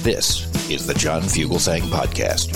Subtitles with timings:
[0.00, 2.52] This is the John Fugelsang Podcast.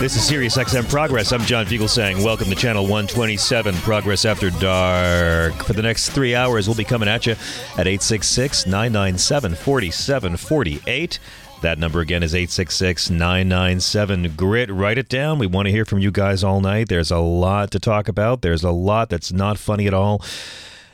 [0.00, 1.30] This is Sirius XM Progress.
[1.30, 2.24] I'm John Fugelsang.
[2.24, 5.62] Welcome to Channel 127, Progress After Dark.
[5.62, 11.18] For the next three hours, we'll be coming at you at 866 997 4748.
[11.62, 14.68] That number again is 866 997 GRIT.
[14.68, 15.38] Write it down.
[15.38, 16.88] We want to hear from you guys all night.
[16.88, 20.24] There's a lot to talk about, there's a lot that's not funny at all.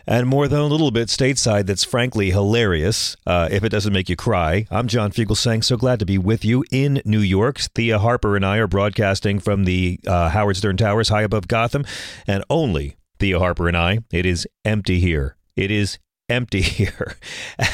[0.07, 4.11] And more than a little bit stateside that's frankly hilarious, uh, if it doesn't make
[4.11, 4.67] you cry.
[4.71, 7.61] I'm John Fugelsang, so glad to be with you in New York.
[7.75, 11.87] Thea Harper and I are broadcasting from the uh, Howard Stern Towers high above Gotham,
[12.27, 14.01] and only Thea Harper and I.
[14.11, 15.37] It is empty here.
[15.57, 17.17] It is empty here.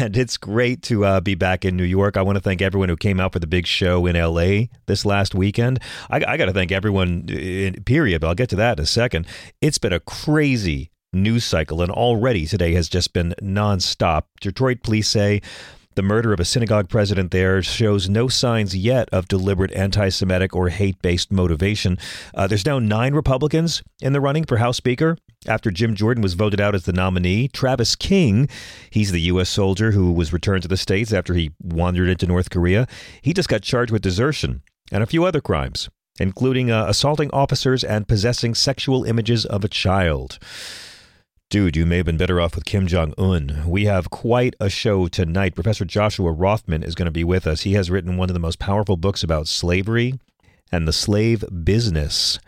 [0.01, 2.17] And it's great to uh, be back in New York.
[2.17, 5.05] I want to thank everyone who came out for the big show in LA this
[5.05, 5.81] last weekend.
[6.11, 8.87] I, I got to thank everyone, in, period, but I'll get to that in a
[8.87, 9.27] second.
[9.61, 14.25] It's been a crazy news cycle, and already today has just been nonstop.
[14.41, 15.41] Detroit police say
[15.95, 20.55] the murder of a synagogue president there shows no signs yet of deliberate anti Semitic
[20.55, 21.99] or hate based motivation.
[22.35, 26.35] Uh, there's now nine Republicans in the running for House Speaker after Jim Jordan was
[26.35, 27.49] voted out as the nominee.
[27.49, 28.49] Travis King,
[28.91, 29.49] he's the U.S.
[29.49, 32.87] soldier who was returned to the States after he wandered into North Korea.
[33.23, 37.85] He just got charged with desertion and a few other crimes, including uh, assaulting officers
[37.85, 40.39] and possessing sexual images of a child.
[41.55, 43.63] Dude, you may have been better off with Kim Jong un.
[43.65, 45.55] We have quite a show tonight.
[45.55, 47.61] Professor Joshua Rothman is going to be with us.
[47.61, 50.19] He has written one of the most powerful books about slavery
[50.73, 52.41] and the slave business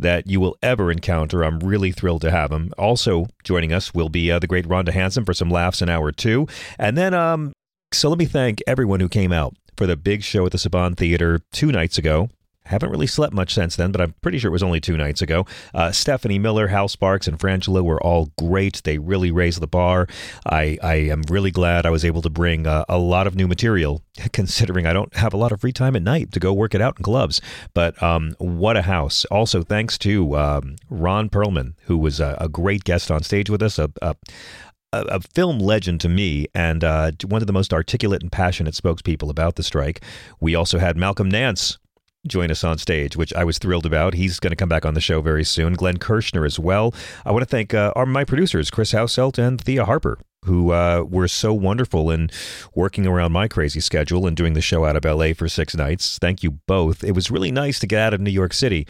[0.00, 1.44] that you will ever encounter.
[1.44, 2.72] I'm really thrilled to have him.
[2.76, 6.10] Also joining us will be uh, the great Rhonda Hansome for some laughs in hour
[6.10, 6.48] two.
[6.76, 7.52] And then, um,
[7.92, 10.96] so let me thank everyone who came out for the big show at the Saban
[10.96, 12.28] Theater two nights ago.
[12.64, 15.22] Haven't really slept much since then, but I'm pretty sure it was only two nights
[15.22, 15.46] ago.
[15.74, 18.82] Uh, Stephanie Miller, Hal Sparks, and Frangela were all great.
[18.84, 20.06] They really raised the bar.
[20.46, 23.48] I, I am really glad I was able to bring uh, a lot of new
[23.48, 26.74] material, considering I don't have a lot of free time at night to go work
[26.74, 27.40] it out in clubs.
[27.74, 29.24] But um, what a house.
[29.26, 33.62] Also, thanks to um, Ron Perlman, who was a, a, great guest on stage with
[33.62, 34.14] us, a, a
[34.92, 39.30] a, film legend to me and uh, one of the most articulate and passionate spokespeople
[39.30, 40.02] about the strike.
[40.40, 41.78] We also had Malcolm Nance
[42.26, 44.14] join us on stage, which I was thrilled about.
[44.14, 45.74] He's going to come back on the show very soon.
[45.74, 46.94] Glenn Kirschner as well.
[47.24, 51.04] I want to thank uh, our, my producers, Chris Hauselt and Thea Harper, who uh,
[51.08, 52.30] were so wonderful in
[52.74, 56.18] working around my crazy schedule and doing the show out of LA for six nights.
[56.18, 57.02] Thank you both.
[57.04, 58.86] It was really nice to get out of New York City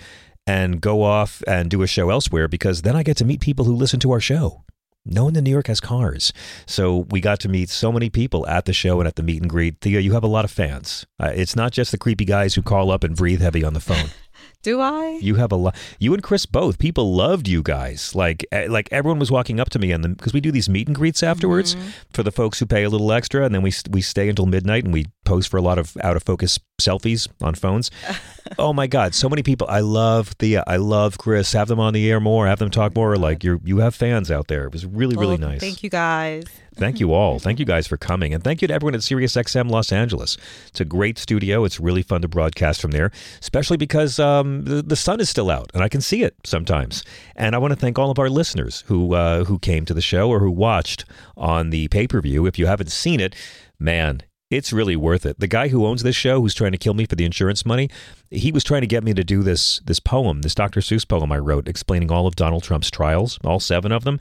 [0.46, 3.64] and go off and do a show elsewhere because then I get to meet people
[3.64, 4.64] who listen to our show.
[5.06, 6.32] No one in New York has cars.
[6.66, 9.40] So we got to meet so many people at the show and at the meet
[9.40, 9.80] and greet.
[9.80, 11.06] Thea, you have a lot of fans.
[11.18, 13.80] Uh, it's not just the creepy guys who call up and breathe heavy on the
[13.80, 14.10] phone.
[14.62, 15.18] Do I?
[15.22, 15.74] You have a lot.
[15.98, 16.78] You and Chris both.
[16.78, 18.14] People loved you guys.
[18.14, 20.86] Like eh, like everyone was walking up to me and because we do these meet
[20.86, 21.88] and greets afterwards mm-hmm.
[22.12, 24.84] for the folks who pay a little extra, and then we we stay until midnight
[24.84, 27.90] and we pose for a lot of out of focus selfies on phones.
[28.58, 29.66] oh my God, so many people.
[29.70, 30.62] I love Thea.
[30.66, 31.52] I love Chris.
[31.54, 32.46] Have them on the air more.
[32.46, 33.16] Have them talk more.
[33.16, 34.64] Like you you have fans out there.
[34.64, 35.60] It was really really nice.
[35.60, 36.44] Thank you guys.
[36.80, 37.38] Thank you all.
[37.38, 38.32] Thank you guys for coming.
[38.32, 40.38] And thank you to everyone at SiriusXM Los Angeles.
[40.68, 41.64] It's a great studio.
[41.66, 43.10] It's really fun to broadcast from there,
[43.42, 47.04] especially because um, the, the sun is still out and I can see it sometimes.
[47.36, 50.00] And I want to thank all of our listeners who, uh, who came to the
[50.00, 51.04] show or who watched
[51.36, 52.46] on the pay per view.
[52.46, 53.36] If you haven't seen it,
[53.78, 55.38] man, it's really worth it.
[55.38, 57.90] The guy who owns this show, who's trying to kill me for the insurance money,
[58.30, 60.80] he was trying to get me to do this this poem, this Dr.
[60.80, 64.18] Seuss poem I wrote, explaining all of Donald Trump's trials, all seven of them.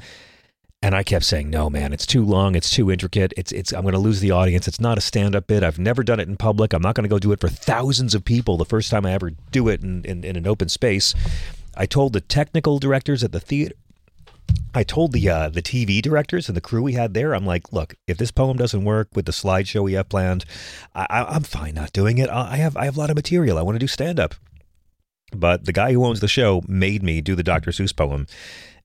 [0.81, 2.55] And I kept saying, "No, man, it's too long.
[2.55, 3.33] It's too intricate.
[3.35, 3.73] It's it's.
[3.73, 4.67] I'm going to lose the audience.
[4.67, 5.61] It's not a stand-up bit.
[5.61, 6.71] I've never done it in public.
[6.71, 8.55] I'm not going to go do it for thousands of people.
[8.55, 11.13] The first time I ever do it in, in, in an open space."
[11.75, 13.75] I told the technical directors at the theater.
[14.73, 17.71] I told the uh, the TV directors and the crew we had there, I'm like,
[17.71, 20.45] look, if this poem doesn't work with the slideshow we have planned,
[20.93, 22.29] I, am fine not doing it.
[22.29, 23.57] I have I have a lot of material.
[23.57, 24.35] I want to do stand up.
[25.31, 27.71] But the guy who owns the show made me do the Dr.
[27.71, 28.25] Seuss poem,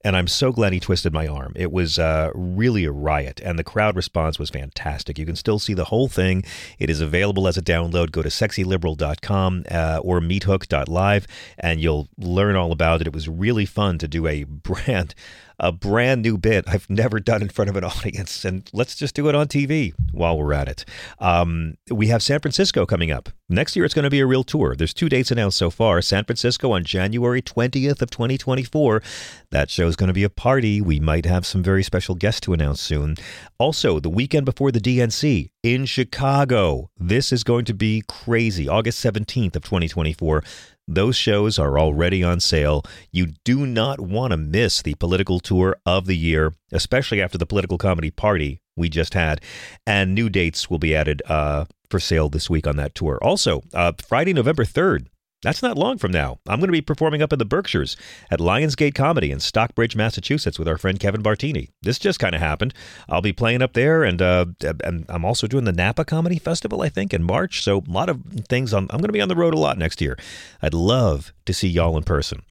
[0.05, 1.55] and I'm so glad he twisted my arm.
[1.56, 5.19] It was uh, really a riot, and the crowd response was fantastic.
[5.19, 6.45] You can still see the whole thing.
[6.79, 8.12] It is available as a download.
[8.12, 11.27] Go to sexyliberal.com uh, or meathook.live,
[11.59, 13.06] and you'll learn all about it.
[13.06, 15.15] It was really fun to do a brand
[15.59, 19.15] a brand new bit I've never done in front of an audience, and let's just
[19.15, 20.85] do it on TV while we're at it.
[21.19, 23.85] Um, we have San Francisco coming up next year.
[23.85, 24.75] It's going to be a real tour.
[24.77, 29.03] There's two dates announced so far: San Francisco on January 20th of 2024.
[29.51, 30.81] That show is going to be a party.
[30.81, 33.17] We might have some very special guests to announce soon.
[33.59, 36.91] Also, the weekend before the DNC in Chicago.
[36.99, 38.69] This is going to be crazy.
[38.69, 40.43] August 17th of 2024.
[40.87, 42.83] Those shows are already on sale.
[43.11, 47.47] You do not want to miss the political tour of the year, especially after the
[47.47, 49.41] political comedy party we just had.
[49.87, 53.19] And new dates will be added uh, for sale this week on that tour.
[53.23, 55.07] Also, uh, Friday, November 3rd,
[55.44, 56.38] that's not long from now.
[56.49, 57.96] I'm going to be performing up in the Berkshires
[58.31, 61.70] at Lionsgate Comedy in Stockbridge, Massachusetts with our friend Kevin Bartini.
[61.82, 62.75] This just kind of happened.
[63.08, 64.46] I'll be playing up there, and, uh,
[64.82, 67.62] and I'm also doing the Napa Comedy Festival, I think, in March.
[67.62, 68.73] So a lot of things.
[68.73, 70.19] I'm, I'm going to be on the road a lot next year.
[70.62, 72.43] I'd love to see y'all in person.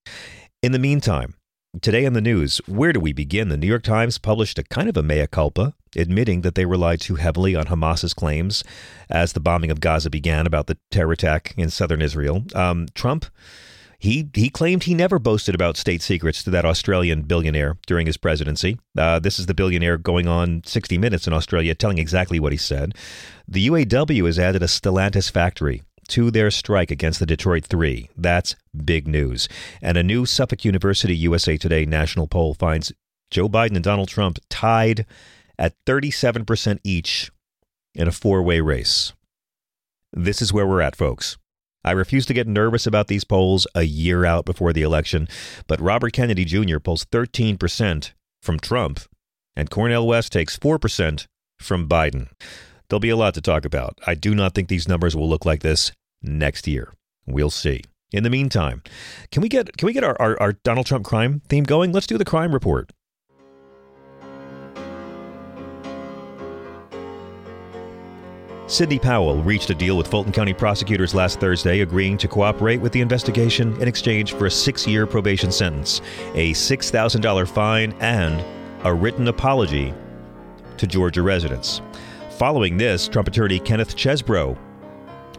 [0.61, 1.35] In the meantime,
[1.81, 3.49] Today in the news, where do we begin?
[3.49, 7.01] The New York Times published a kind of a mea culpa, admitting that they relied
[7.01, 8.63] too heavily on Hamas's claims
[9.09, 12.43] as the bombing of Gaza began about the terror attack in southern Israel.
[12.55, 13.25] Um, Trump.
[13.99, 18.17] He, he claimed he never boasted about state secrets to that Australian billionaire during his
[18.17, 18.77] presidency.
[18.97, 22.57] Uh, this is the billionaire going on 60 Minutes in Australia telling exactly what he
[22.57, 22.95] said.
[23.47, 28.09] The UAW has added a Stellantis factory to their strike against the Detroit Three.
[28.17, 28.55] That's
[28.85, 29.47] big news.
[29.81, 32.91] And a new Suffolk University USA Today national poll finds
[33.31, 35.05] Joe Biden and Donald Trump tied
[35.57, 37.31] at 37% each
[37.93, 39.13] in a four way race.
[40.11, 41.37] This is where we're at, folks.
[41.85, 45.27] I refuse to get nervous about these polls a year out before the election,
[45.67, 46.79] but Robert Kennedy Jr.
[46.79, 48.11] polls 13%
[48.41, 49.01] from Trump,
[49.55, 51.25] and Cornel West takes 4%
[51.59, 52.29] from Biden.
[52.87, 53.99] There'll be a lot to talk about.
[54.07, 55.91] I do not think these numbers will look like this
[56.21, 56.93] next year.
[57.25, 57.81] We'll see.
[58.11, 58.83] In the meantime,
[59.31, 61.91] can we get can we get our, our, our Donald Trump crime theme going?
[61.91, 62.91] Let's do the crime report.
[68.73, 72.91] Sidney Powell reached a deal with Fulton County prosecutors last Thursday, agreeing to cooperate with
[72.91, 76.01] the investigation in exchange for a six year probation sentence,
[76.33, 78.43] a $6,000 fine, and
[78.83, 79.93] a written apology
[80.77, 81.83] to Georgia residents.
[82.39, 84.57] Following this, Trump attorney Kenneth Chesebro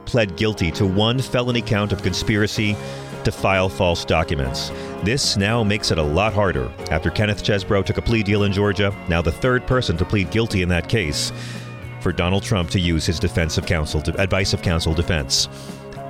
[0.04, 2.76] pled guilty to one felony count of conspiracy
[3.24, 4.70] to file false documents.
[5.02, 6.72] This now makes it a lot harder.
[6.88, 10.30] After Kenneth Chesebro took a plea deal in Georgia, now the third person to plead
[10.30, 11.32] guilty in that case,
[12.04, 15.48] for Donald Trump to use his defense of counsel, advice of counsel defense.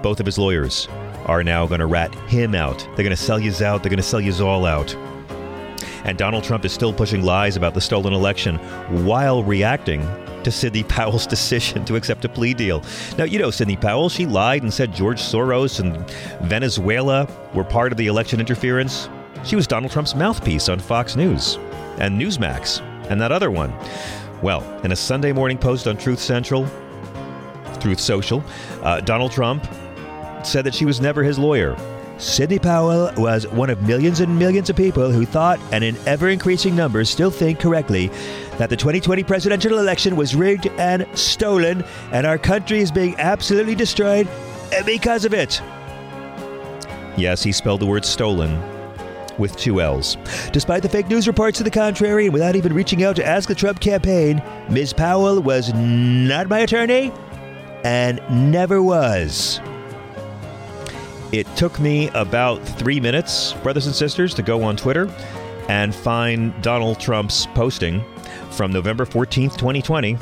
[0.03, 0.89] Both of his lawyers
[1.27, 2.81] are now going to rat him out.
[2.81, 3.81] They're going to sell you out.
[3.81, 4.93] They're going to sell you all out.
[6.05, 8.57] And Donald Trump is still pushing lies about the stolen election
[9.07, 10.01] while reacting
[10.43, 12.83] to Sidney Powell's decision to accept a plea deal.
[13.17, 16.11] Now, you know Sidney Powell, she lied and said George Soros and
[16.49, 19.09] Venezuela were part of the election interference.
[19.45, 21.55] She was Donald Trump's mouthpiece on Fox News
[21.99, 23.73] and Newsmax and that other one.
[24.43, 26.67] Well, in a Sunday morning post on Truth Central,
[27.81, 28.45] Truth Social,
[28.83, 29.67] uh, Donald Trump
[30.43, 31.77] said that she was never his lawyer.
[32.19, 36.29] Sidney Powell was one of millions and millions of people who thought, and in ever
[36.29, 38.09] increasing numbers still think correctly,
[38.59, 43.75] that the 2020 presidential election was rigged and stolen, and our country is being absolutely
[43.75, 44.29] destroyed
[44.87, 45.61] because of it.
[47.17, 48.74] Yes, he spelled the word stolen
[49.39, 50.17] with two L's.
[50.53, 53.49] Despite the fake news reports to the contrary, and without even reaching out to ask
[53.49, 54.93] the Trump campaign, Ms.
[54.93, 57.13] Powell was not my attorney
[57.85, 59.61] and never was.
[61.33, 65.11] It took me about three minutes, brothers and sisters, to go on Twitter
[65.69, 68.05] and find Donald Trump's posting
[68.51, 70.17] from November 14th, 2020.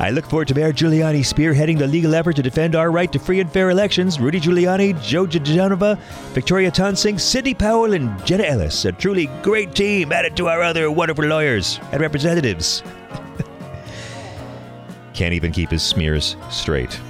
[0.00, 3.18] I look forward to Mayor Giuliani spearheading the legal effort to defend our right to
[3.18, 4.20] free and fair elections.
[4.20, 5.98] Rudy Giuliani, Joe Genova,
[6.34, 8.84] Victoria Toensing, Sidney Powell, and Jenna Ellis.
[8.84, 12.84] A truly great team added to our other wonderful lawyers and representatives.
[15.14, 17.00] Can't even keep his smears straight.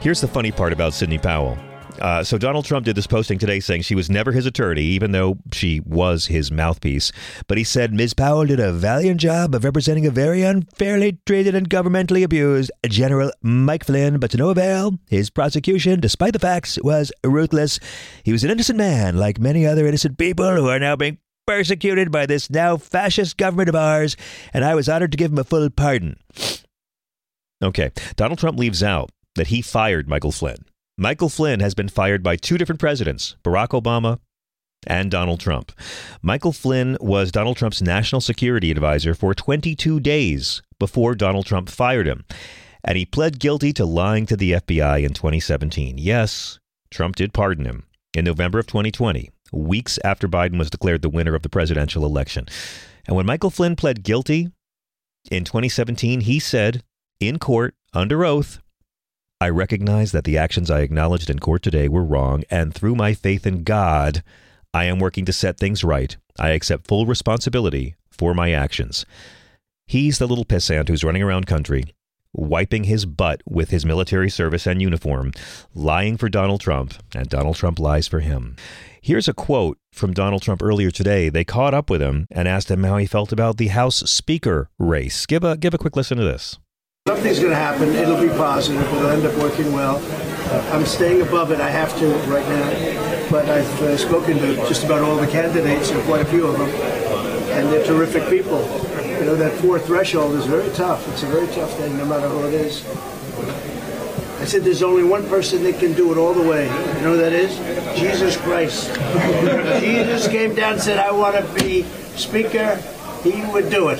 [0.00, 1.58] Here's the funny part about Sidney Powell.
[2.02, 5.12] Uh, so Donald Trump did this posting today saying she was never his attorney, even
[5.12, 7.12] though she was his mouthpiece.
[7.46, 8.12] But he said Ms.
[8.12, 13.30] Powell did a valiant job of representing a very unfairly treated and governmentally abused General
[13.40, 14.98] Mike Flynn, but to no avail.
[15.08, 17.78] His prosecution, despite the facts, was ruthless.
[18.24, 22.10] He was an innocent man, like many other innocent people who are now being persecuted
[22.10, 24.16] by this now fascist government of ours,
[24.52, 26.16] and I was honored to give him a full pardon.
[27.62, 30.64] Okay, Donald Trump leaves out that he fired Michael Flynn.
[30.98, 34.18] Michael Flynn has been fired by two different presidents, Barack Obama
[34.86, 35.72] and Donald Trump.
[36.20, 42.06] Michael Flynn was Donald Trump's national security advisor for 22 days before Donald Trump fired
[42.06, 42.24] him.
[42.84, 45.98] And he pled guilty to lying to the FBI in 2017.
[45.98, 46.58] Yes,
[46.90, 51.34] Trump did pardon him in November of 2020, weeks after Biden was declared the winner
[51.34, 52.46] of the presidential election.
[53.06, 54.50] And when Michael Flynn pled guilty
[55.30, 56.82] in 2017, he said
[57.20, 58.58] in court, under oath,
[59.42, 63.12] I recognize that the actions I acknowledged in court today were wrong, and through my
[63.12, 64.22] faith in God,
[64.72, 66.16] I am working to set things right.
[66.38, 69.04] I accept full responsibility for my actions.
[69.84, 71.92] He's the little pissant who's running around country,
[72.32, 75.32] wiping his butt with his military service and uniform,
[75.74, 78.54] lying for Donald Trump, and Donald Trump lies for him.
[79.00, 81.30] Here's a quote from Donald Trump earlier today.
[81.30, 84.70] They caught up with him and asked him how he felt about the House Speaker
[84.78, 85.26] race.
[85.26, 86.60] Give a give a quick listen to this.
[87.08, 87.88] Something's going to happen.
[87.96, 88.80] It'll be positive.
[88.80, 89.96] It'll end up working well.
[90.72, 91.60] I'm staying above it.
[91.60, 93.28] I have to right now.
[93.28, 96.56] But I've uh, spoken to just about all the candidates, and quite a few of
[96.56, 96.68] them,
[97.58, 98.60] and they're terrific people.
[99.04, 101.08] You know, that fourth threshold is very tough.
[101.08, 102.86] It's a very tough thing, no matter who it is.
[104.40, 106.66] I said there's only one person that can do it all the way.
[106.66, 107.56] You know who that is?
[107.98, 108.94] Jesus Christ.
[109.80, 111.82] Jesus came down and said, I want to be
[112.14, 112.76] Speaker.
[113.24, 113.98] He would do it.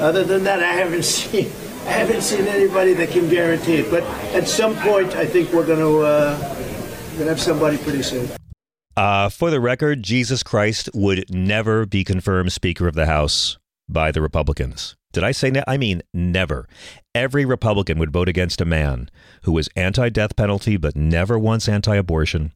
[0.00, 1.50] Other than that, I haven't seen
[1.86, 3.90] I haven't seen anybody that can guarantee it.
[3.90, 4.02] But
[4.34, 6.38] at some point, I think we're going to uh,
[7.18, 8.28] to have somebody pretty soon.
[8.96, 13.58] Uh, for the record, Jesus Christ would never be confirmed Speaker of the House
[13.88, 14.96] by the Republicans.
[15.12, 16.68] Did I say ne- I mean never.
[17.14, 19.10] Every Republican would vote against a man
[19.42, 22.52] who was anti death penalty but never once anti abortion,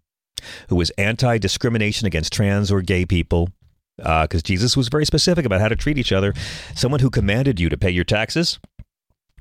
[0.68, 3.48] who was anti discrimination against trans or gay people,
[3.96, 6.34] because uh, Jesus was very specific about how to treat each other.
[6.74, 8.58] Someone who commanded you to pay your taxes,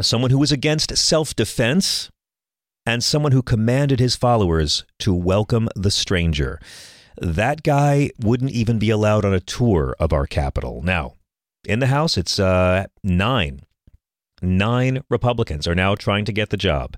[0.04, 2.10] someone who was against self defense,
[2.86, 6.60] and someone who commanded his followers to welcome the stranger.
[7.20, 10.82] That guy wouldn't even be allowed on a tour of our capital.
[10.82, 11.14] Now,
[11.66, 13.62] in the House, it's uh, nine.
[14.42, 16.98] Nine Republicans are now trying to get the job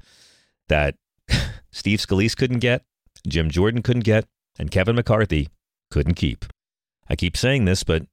[0.69, 0.95] that
[1.71, 2.83] Steve Scalise couldn't get,
[3.27, 4.25] Jim Jordan couldn't get,
[4.57, 5.49] and Kevin McCarthy
[5.91, 6.45] couldn't keep.
[7.09, 8.05] I keep saying this, but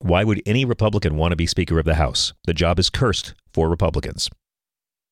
[0.00, 2.32] why would any Republican want to be Speaker of the House?
[2.44, 4.28] The job is cursed for Republicans.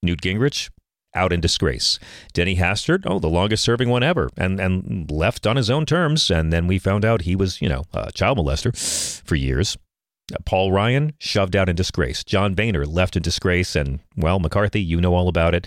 [0.02, 0.70] Newt Gingrich,
[1.14, 1.98] out in disgrace.
[2.32, 6.30] Denny Hastert, oh, the longest serving one ever, and, and left on his own terms.
[6.30, 8.72] And then we found out he was, you know, a child molester
[9.24, 9.76] for years.
[10.32, 12.24] Uh, Paul Ryan shoved out in disgrace.
[12.24, 13.74] John Boehner left in disgrace.
[13.74, 15.66] And, well, McCarthy, you know all about it.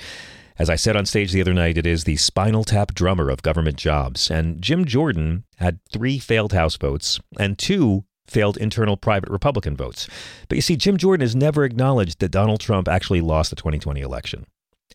[0.60, 3.42] As I said on stage the other night, it is the spinal tap drummer of
[3.42, 4.30] government jobs.
[4.30, 10.08] And Jim Jordan had three failed House votes and two failed internal private Republican votes.
[10.48, 14.02] But you see, Jim Jordan has never acknowledged that Donald Trump actually lost the 2020
[14.02, 14.46] election.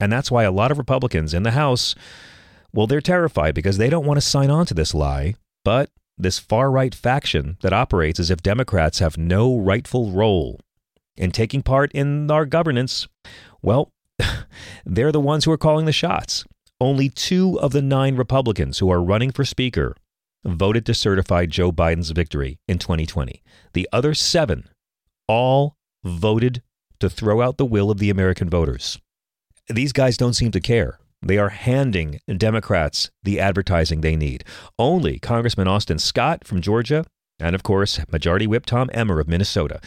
[0.00, 1.94] And that's why a lot of Republicans in the House,
[2.72, 5.34] well, they're terrified because they don't want to sign on to this lie.
[5.64, 10.60] But this far right faction that operates as if Democrats have no rightful role
[11.16, 13.06] in taking part in our governance,
[13.62, 13.90] well,
[14.86, 16.44] they're the ones who are calling the shots.
[16.80, 19.94] Only two of the nine Republicans who are running for Speaker
[20.46, 23.42] voted to certify Joe Biden's victory in 2020.
[23.72, 24.68] The other seven
[25.28, 26.62] all voted
[27.00, 28.98] to throw out the will of the American voters.
[29.68, 30.98] These guys don't seem to care.
[31.22, 34.44] They are handing Democrats the advertising they need.
[34.78, 37.04] Only Congressman Austin Scott from Georgia,
[37.40, 39.80] and of course, Majority Whip Tom Emmer of Minnesota.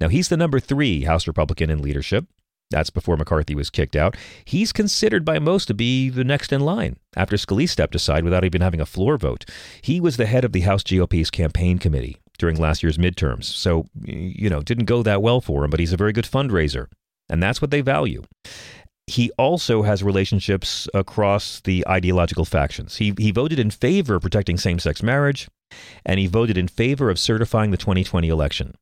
[0.00, 2.26] Now, he's the number three House Republican in leadership.
[2.72, 4.16] That's before McCarthy was kicked out.
[4.44, 8.44] He's considered by most to be the next in line after Scalise stepped aside without
[8.44, 9.44] even having a floor vote.
[9.80, 13.44] He was the head of the House GOP's campaign committee during last year's midterms.
[13.44, 16.88] So, you know, didn't go that well for him, but he's a very good fundraiser.
[17.28, 18.24] And that's what they value
[19.06, 22.96] he also has relationships across the ideological factions.
[22.96, 25.48] He, he voted in favor of protecting same sex marriage,
[26.04, 28.74] and he voted in favor of certifying the 2020 election,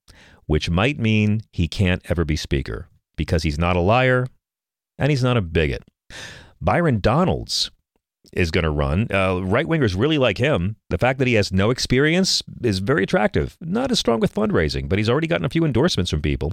[0.47, 2.87] which might mean he can't ever be Speaker
[3.21, 4.27] because he's not a liar
[4.99, 5.85] and he's not a bigot.
[6.61, 7.71] Byron Donalds
[8.33, 9.07] is going to run.
[9.12, 10.77] Uh, right wingers really like him.
[10.89, 13.57] The fact that he has no experience is very attractive.
[13.61, 16.53] Not as strong with fundraising, but he's already gotten a few endorsements from people.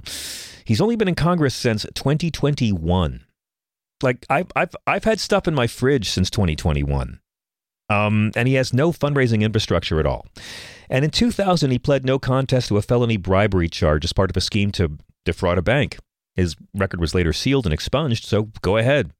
[0.64, 3.24] He's only been in Congress since 2021
[4.02, 7.20] like I've I've I've had stuff in my fridge since 2021.
[7.90, 10.26] Um, and he has no fundraising infrastructure at all.
[10.90, 14.36] And in 2000, he pled no contest to a felony bribery charge as part of
[14.36, 15.96] a scheme to defraud a bank.
[16.38, 19.12] His record was later sealed and expunged, so go ahead.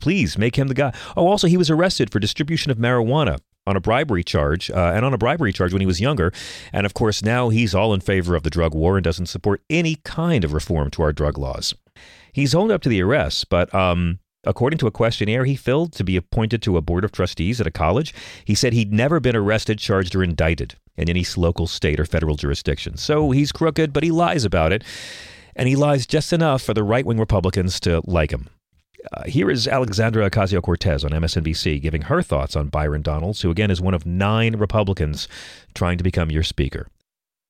[0.00, 0.92] Please make him the guy.
[1.16, 5.04] Oh, also, he was arrested for distribution of marijuana on a bribery charge, uh, and
[5.04, 6.32] on a bribery charge when he was younger.
[6.72, 9.62] And of course, now he's all in favor of the drug war and doesn't support
[9.70, 11.72] any kind of reform to our drug laws.
[12.32, 16.04] He's owned up to the arrests, but um, according to a questionnaire he filled to
[16.04, 18.12] be appointed to a board of trustees at a college,
[18.44, 22.36] he said he'd never been arrested, charged, or indicted in any local, state, or federal
[22.36, 22.96] jurisdiction.
[22.96, 24.82] So he's crooked, but he lies about it.
[25.56, 28.48] And he lies just enough for the right wing Republicans to like him.
[29.12, 33.50] Uh, here is Alexandra Ocasio Cortez on MSNBC giving her thoughts on Byron Donalds, who
[33.50, 35.28] again is one of nine Republicans
[35.74, 36.88] trying to become your speaker.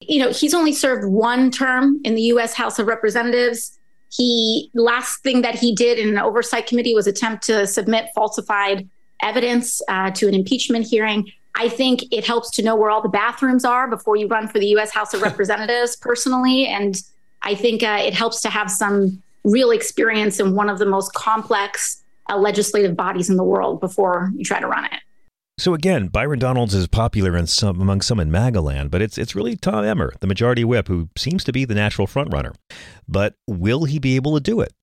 [0.00, 2.52] You know, he's only served one term in the U.S.
[2.52, 3.78] House of Representatives.
[4.10, 8.88] He last thing that he did in an oversight committee was attempt to submit falsified
[9.22, 11.30] evidence uh, to an impeachment hearing.
[11.54, 14.58] I think it helps to know where all the bathrooms are before you run for
[14.58, 14.90] the U.S.
[14.90, 17.00] House of Representatives personally, and
[17.46, 21.14] I think uh, it helps to have some real experience in one of the most
[21.14, 25.00] complex uh, legislative bodies in the world before you try to run it.
[25.56, 29.54] So again, Byron Donalds is popular some, among some in Magaland, but it's it's really
[29.54, 32.52] Tom Emmer, the majority whip, who seems to be the natural frontrunner.
[33.06, 34.74] But will he be able to do it?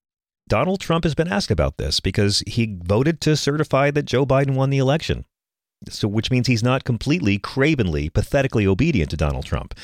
[0.48, 4.54] Donald Trump has been asked about this because he voted to certify that Joe Biden
[4.54, 5.26] won the election.
[5.90, 9.74] So which means he's not completely cravenly, pathetically obedient to Donald Trump.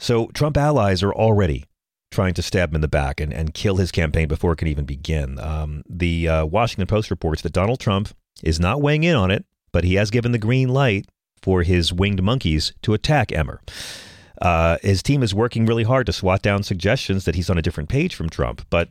[0.00, 1.64] So Trump allies are already
[2.12, 4.68] trying to stab him in the back and, and kill his campaign before it can
[4.68, 5.38] even begin.
[5.40, 8.10] Um, the uh, Washington Post reports that Donald Trump
[8.42, 11.06] is not weighing in on it, but he has given the green light
[11.42, 13.60] for his winged monkeys to attack Emmer.
[14.40, 17.62] Uh, his team is working really hard to swat down suggestions that he's on a
[17.62, 18.88] different page from Trump, but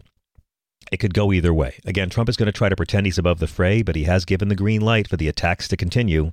[0.92, 1.80] it could go either way.
[1.86, 4.26] Again, Trump is going to try to pretend he's above the fray, but he has
[4.26, 6.32] given the green light for the attacks to continue.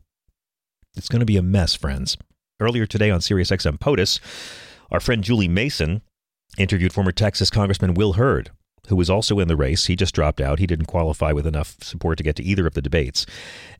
[0.97, 2.17] It's going to be a mess, friends.
[2.61, 4.21] Earlier today on SiriusXM POTUS,
[4.91, 6.03] our friend Julie Mason
[6.59, 8.51] interviewed former Texas Congressman Will Hurd,
[8.89, 9.87] who was also in the race.
[9.87, 10.59] He just dropped out.
[10.59, 13.27] He didn't qualify with enough support to get to either of the debates.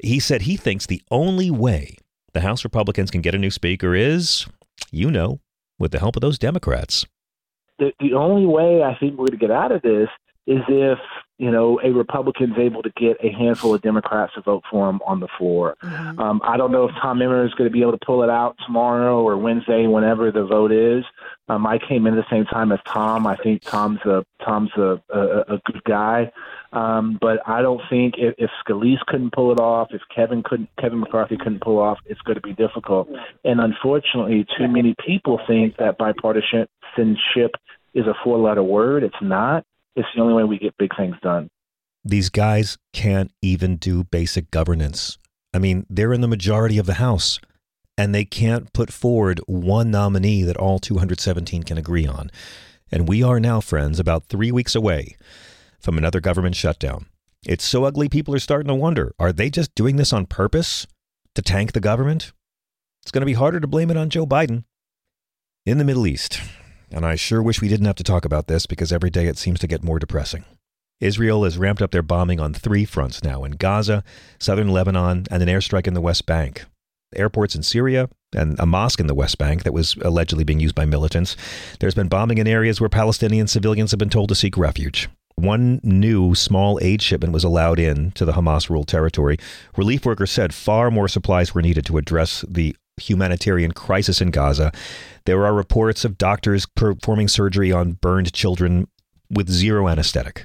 [0.01, 1.97] He said he thinks the only way
[2.33, 4.47] the House Republicans can get a new speaker is,
[4.91, 5.41] you know,
[5.79, 7.07] with the help of those Democrats.
[7.79, 10.09] The, the only way I think we're going to get out of this
[10.47, 10.99] is if
[11.37, 15.01] you know a Republican's able to get a handful of Democrats to vote for him
[15.07, 15.77] on the floor.
[15.85, 16.19] Mm-hmm.
[16.19, 18.31] Um, I don't know if Tom Emmer is going to be able to pull it
[18.31, 21.05] out tomorrow or Wednesday, whenever the vote is.
[21.49, 23.27] Um, I came in the same time as Tom.
[23.27, 26.31] I think Tom's a Tom's a a, a good guy,
[26.73, 30.69] um, but I don't think if, if Scalise couldn't pull it off, if Kevin couldn't,
[30.79, 33.09] Kevin McCarthy couldn't pull off, it's going to be difficult.
[33.45, 37.51] And unfortunately, too many people think that bipartisanship
[37.95, 39.03] is a four-letter word.
[39.03, 39.65] It's not.
[39.97, 41.49] It's the only way we get big things done.
[42.05, 45.19] These guys can't even do basic governance.
[45.53, 47.41] I mean, they're in the majority of the House,
[47.99, 52.31] and they can't put forward one nominee that all 217 can agree on.
[52.93, 55.17] And we are now, friends, about three weeks away
[55.81, 57.07] from another government shutdown.
[57.45, 60.87] It's so ugly, people are starting to wonder are they just doing this on purpose
[61.35, 62.33] to tank the government?
[63.03, 64.65] It's going to be harder to blame it on Joe Biden.
[65.67, 66.41] In the Middle East,
[66.91, 69.37] and I sure wish we didn't have to talk about this because every day it
[69.37, 70.45] seems to get more depressing.
[71.01, 74.03] Israel has ramped up their bombing on three fronts now in Gaza,
[74.39, 76.65] southern Lebanon, and an airstrike in the West Bank.
[77.15, 80.75] Airports in Syria and a mosque in the West Bank that was allegedly being used
[80.75, 81.37] by militants.
[81.81, 85.09] There's been bombing in areas where Palestinian civilians have been told to seek refuge.
[85.37, 89.39] One new small aid shipment was allowed in to the Hamas ruled territory.
[89.77, 94.73] Relief workers said far more supplies were needed to address the humanitarian crisis in Gaza.
[95.27, 98.89] There are reports of doctors performing surgery on burned children
[99.31, 100.45] with zero anesthetic.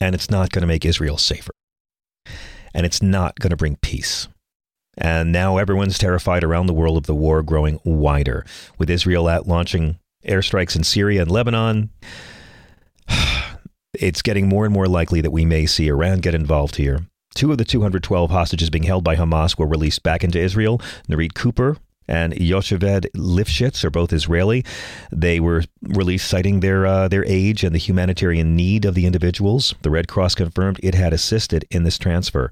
[0.00, 1.52] And it's not going to make Israel safer.
[2.74, 4.28] And it's not going to bring peace.
[4.96, 8.44] And now everyone's terrified around the world of the war growing wider,
[8.78, 11.90] with Israel at launching airstrikes in Syria and Lebanon.
[13.96, 17.06] It's getting more and more likely that we may see Iran get involved here.
[17.36, 20.80] Two of the 212 hostages being held by Hamas were released back into Israel.
[21.08, 21.76] Nurit Cooper,
[22.06, 24.64] and Yocheved Lifshitz are both Israeli.
[25.10, 29.74] They were released citing their uh, their age and the humanitarian need of the individuals.
[29.82, 32.50] The Red Cross confirmed it had assisted in this transfer.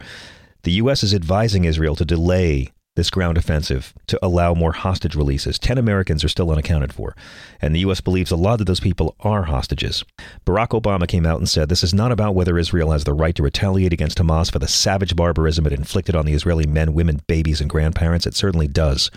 [0.64, 1.02] The U.S.
[1.02, 5.58] is advising Israel to delay this ground offensive to allow more hostage releases.
[5.58, 7.16] Ten Americans are still unaccounted for,
[7.60, 8.00] and the U.S.
[8.00, 10.04] believes a lot of those people are hostages.
[10.46, 13.34] Barack Obama came out and said this is not about whether Israel has the right
[13.34, 17.20] to retaliate against Hamas for the savage barbarism it inflicted on the Israeli men, women,
[17.26, 18.26] babies, and grandparents.
[18.26, 19.10] It certainly does.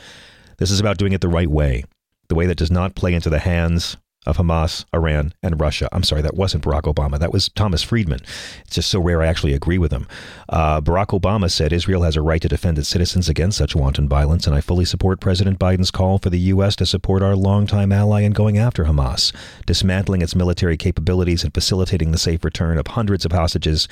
[0.57, 1.83] This is about doing it the right way,
[2.27, 5.87] the way that does not play into the hands of Hamas, Iran, and Russia.
[5.91, 7.19] I'm sorry, that wasn't Barack Obama.
[7.19, 8.21] That was Thomas Friedman.
[8.65, 10.07] It's just so rare I actually agree with him.
[10.49, 14.09] Uh, Barack Obama said Israel has a right to defend its citizens against such wanton
[14.09, 16.75] violence, and I fully support President Biden's call for the U.S.
[16.77, 19.33] to support our longtime ally in going after Hamas,
[19.65, 23.87] dismantling its military capabilities, and facilitating the safe return of hundreds of hostages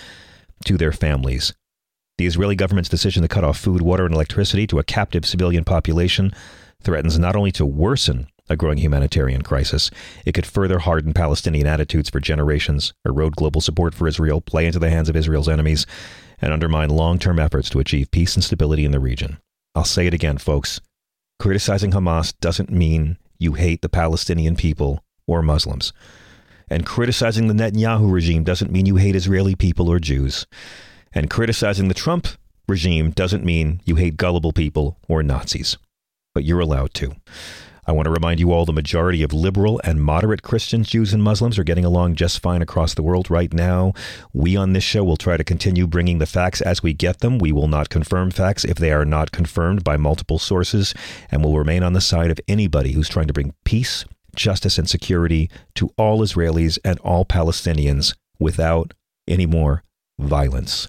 [0.65, 1.53] to their families.
[2.17, 5.63] The Israeli government's decision to cut off food, water, and electricity to a captive civilian
[5.63, 6.31] population
[6.81, 9.91] threatens not only to worsen a growing humanitarian crisis,
[10.25, 14.79] it could further harden Palestinian attitudes for generations, erode global support for Israel, play into
[14.79, 15.85] the hands of Israel's enemies,
[16.39, 19.37] and undermine long term efforts to achieve peace and stability in the region.
[19.75, 20.79] I'll say it again, folks.
[21.39, 25.91] Criticizing Hamas doesn't mean you hate the Palestinian people or Muslims.
[26.69, 30.45] And criticizing the Netanyahu regime doesn't mean you hate Israeli people or Jews.
[31.11, 32.27] And criticizing the Trump
[32.67, 35.77] regime doesn't mean you hate gullible people or Nazis.
[36.33, 37.15] But you're allowed to.
[37.85, 41.21] I want to remind you all the majority of liberal and moderate Christians, Jews, and
[41.21, 43.93] Muslims are getting along just fine across the world right now.
[44.31, 47.39] We on this show will try to continue bringing the facts as we get them.
[47.39, 50.93] We will not confirm facts if they are not confirmed by multiple sources,
[51.29, 54.89] and will remain on the side of anybody who's trying to bring peace, justice, and
[54.89, 58.93] security to all Israelis and all Palestinians without
[59.27, 59.83] any more
[60.17, 60.87] violence.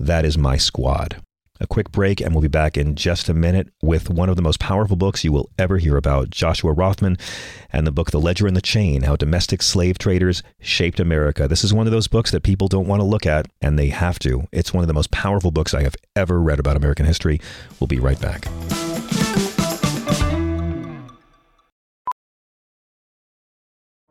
[0.00, 1.22] That is my squad.
[1.60, 4.42] A quick break, and we'll be back in just a minute with one of the
[4.42, 7.16] most powerful books you will ever hear about Joshua Rothman
[7.72, 11.48] and the book The Ledger and the Chain How Domestic Slave Traders Shaped America.
[11.48, 13.88] This is one of those books that people don't want to look at, and they
[13.88, 14.46] have to.
[14.52, 17.40] It's one of the most powerful books I have ever read about American history.
[17.80, 18.46] We'll be right back.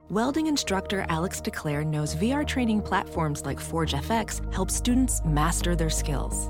[0.09, 5.89] Welding instructor Alex DeClaire knows VR training platforms like Forge FX help students master their
[5.89, 6.49] skills.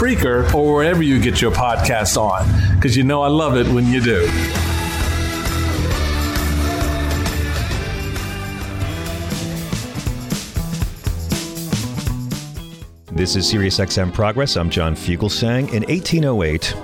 [0.00, 3.86] Spreaker, or wherever you get your podcast on, because you know I love it when
[3.86, 4.22] you do.
[13.12, 14.56] This is SiriusXM Progress.
[14.56, 15.70] I'm John Fugelsang.
[15.74, 16.74] In 1808,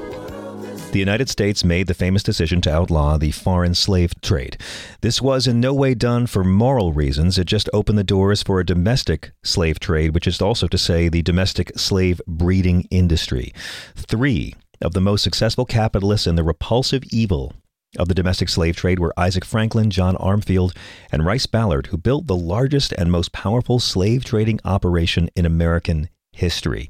[0.96, 4.56] the United States made the famous decision to outlaw the foreign slave trade.
[5.02, 7.36] This was in no way done for moral reasons.
[7.36, 11.10] It just opened the doors for a domestic slave trade, which is also to say
[11.10, 13.52] the domestic slave breeding industry.
[13.94, 17.52] Three of the most successful capitalists in the repulsive evil
[17.98, 20.74] of the domestic slave trade were Isaac Franklin, John Armfield,
[21.12, 26.08] and Rice Ballard, who built the largest and most powerful slave trading operation in American
[26.36, 26.88] history.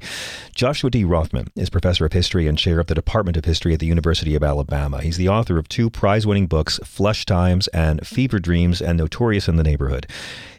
[0.53, 1.03] Joshua D.
[1.03, 4.35] Rothman is professor of history and chair of the Department of History at the University
[4.35, 5.01] of Alabama.
[5.01, 9.47] He's the author of two prize winning books, Flush Times and Fever Dreams and Notorious
[9.47, 10.07] in the Neighborhood.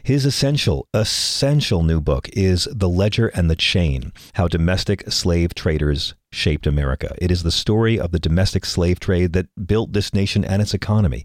[0.01, 6.15] His essential, essential new book is The Ledger and the Chain How Domestic Slave Traders
[6.31, 7.15] Shaped America.
[7.19, 10.73] It is the story of the domestic slave trade that built this nation and its
[10.73, 11.23] economy.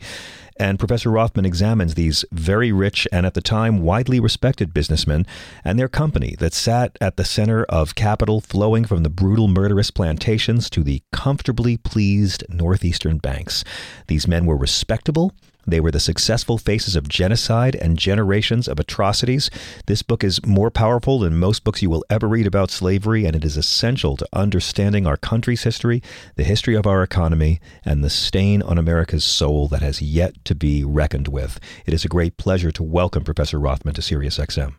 [0.57, 5.27] And Professor Rothman examines these very rich and at the time widely respected businessmen
[5.64, 9.90] and their company that sat at the center of capital flowing from the brutal, murderous
[9.90, 13.64] plantations to the comfortably pleased northeastern banks.
[14.07, 15.33] These men were respectable
[15.66, 19.50] they were the successful faces of genocide and generations of atrocities.
[19.87, 23.35] This book is more powerful than most books you will ever read about slavery, and
[23.35, 26.03] it is essential to understanding our country's history,
[26.37, 30.55] the history of our economy, and the stain on America's soul that has yet to
[30.55, 31.59] be reckoned with.
[31.87, 34.74] It is a great pleasure to welcome Professor Rothman to SiriusXM.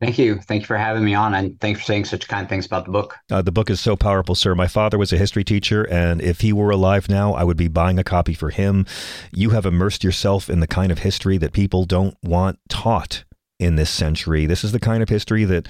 [0.00, 0.36] Thank you.
[0.36, 2.92] Thank you for having me on, and thanks for saying such kind things about the
[2.92, 3.16] book.
[3.30, 4.54] Uh, the book is so powerful, sir.
[4.54, 7.66] My father was a history teacher, and if he were alive now, I would be
[7.66, 8.86] buying a copy for him.
[9.32, 13.24] You have immersed yourself in the kind of history that people don't want taught
[13.58, 14.46] in this century.
[14.46, 15.66] This is the kind of history that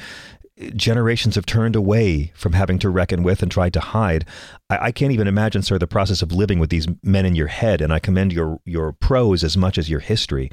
[0.75, 4.27] generations have turned away from having to reckon with and tried to hide.
[4.69, 7.47] I, I, can't even imagine, sir, the process of living with these men in your
[7.47, 10.51] head, and I commend your your prose as much as your history.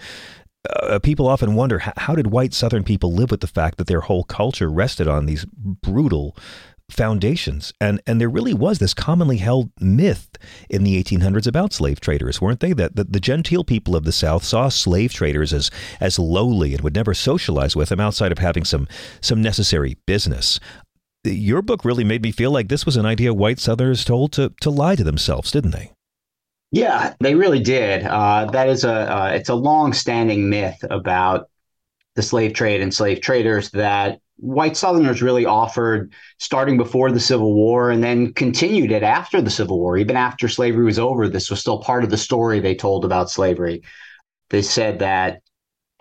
[0.82, 4.01] Uh, people often wonder how did white Southern people live with the fact that their
[4.01, 6.36] whole culture rested on these brutal
[6.89, 7.73] foundations.
[7.82, 10.30] And and there really was this commonly held myth
[10.69, 12.73] in the 1800s about slave traders, weren't they?
[12.73, 16.82] That the, the genteel people of the South saw slave traders as as lowly and
[16.82, 18.88] would never socialize with them outside of having some
[19.21, 20.60] some necessary business.
[21.23, 24.54] Your book really made me feel like this was an idea white Southerners told to
[24.62, 25.94] to lie to themselves, didn't they?
[26.75, 28.03] Yeah, they really did.
[28.03, 31.49] Uh, that is a uh, it's a long-standing myth about
[32.15, 37.53] the slave trade and slave traders that white Southerners really offered starting before the Civil
[37.55, 39.95] War and then continued it after the Civil War.
[39.95, 43.31] Even after slavery was over, this was still part of the story they told about
[43.31, 43.81] slavery.
[44.49, 45.43] They said that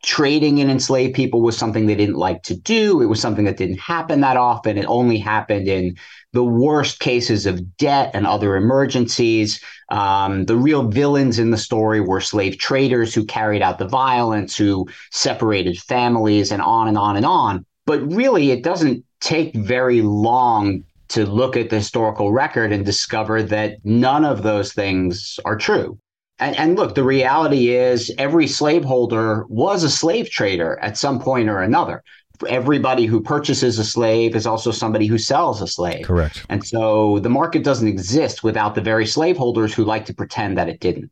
[0.05, 3.01] trading in enslaved people was something they didn't like to do.
[3.01, 4.79] It was something that didn't happen that often.
[4.79, 5.97] It only happened in
[6.33, 9.61] the worst cases of debt and other emergencies.
[9.89, 14.57] Um, the real villains in the story were slave traders who carried out the violence,
[14.57, 17.65] who separated families, and on and on and on.
[17.87, 23.43] But really, it doesn't take very long to look at the historical record and discover
[23.43, 25.99] that none of those things are true.
[26.39, 31.49] And, and, look, the reality is every slaveholder was a slave trader at some point
[31.49, 32.03] or another
[32.49, 36.05] everybody who purchases a slave is also somebody who sells a slave.
[36.05, 36.45] Correct.
[36.49, 40.69] And so the market doesn't exist without the very slaveholders who like to pretend that
[40.69, 41.11] it didn't.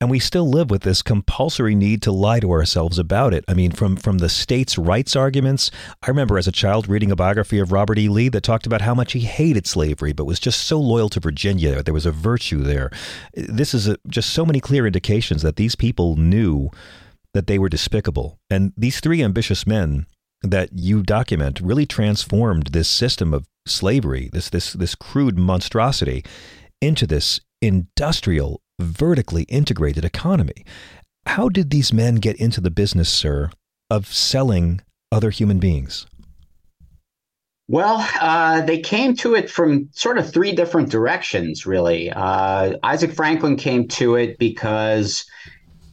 [0.00, 3.44] And we still live with this compulsory need to lie to ourselves about it.
[3.46, 5.70] I mean, from from the states' rights arguments,
[6.02, 8.08] I remember as a child reading a biography of Robert E.
[8.08, 11.20] Lee that talked about how much he hated slavery, but was just so loyal to
[11.20, 11.82] Virginia.
[11.82, 12.90] There was a virtue there.
[13.34, 16.70] This is a, just so many clear indications that these people knew
[17.34, 18.38] that they were despicable.
[18.48, 20.06] And these three ambitious men
[20.44, 26.24] that you document really transformed this system of slavery, this this this crude monstrosity,
[26.80, 30.64] into this industrial, vertically integrated economy.
[31.26, 33.50] How did these men get into the business, sir,
[33.90, 36.06] of selling other human beings?
[37.66, 42.10] Well, uh, they came to it from sort of three different directions, really.
[42.10, 45.24] Uh, Isaac Franklin came to it because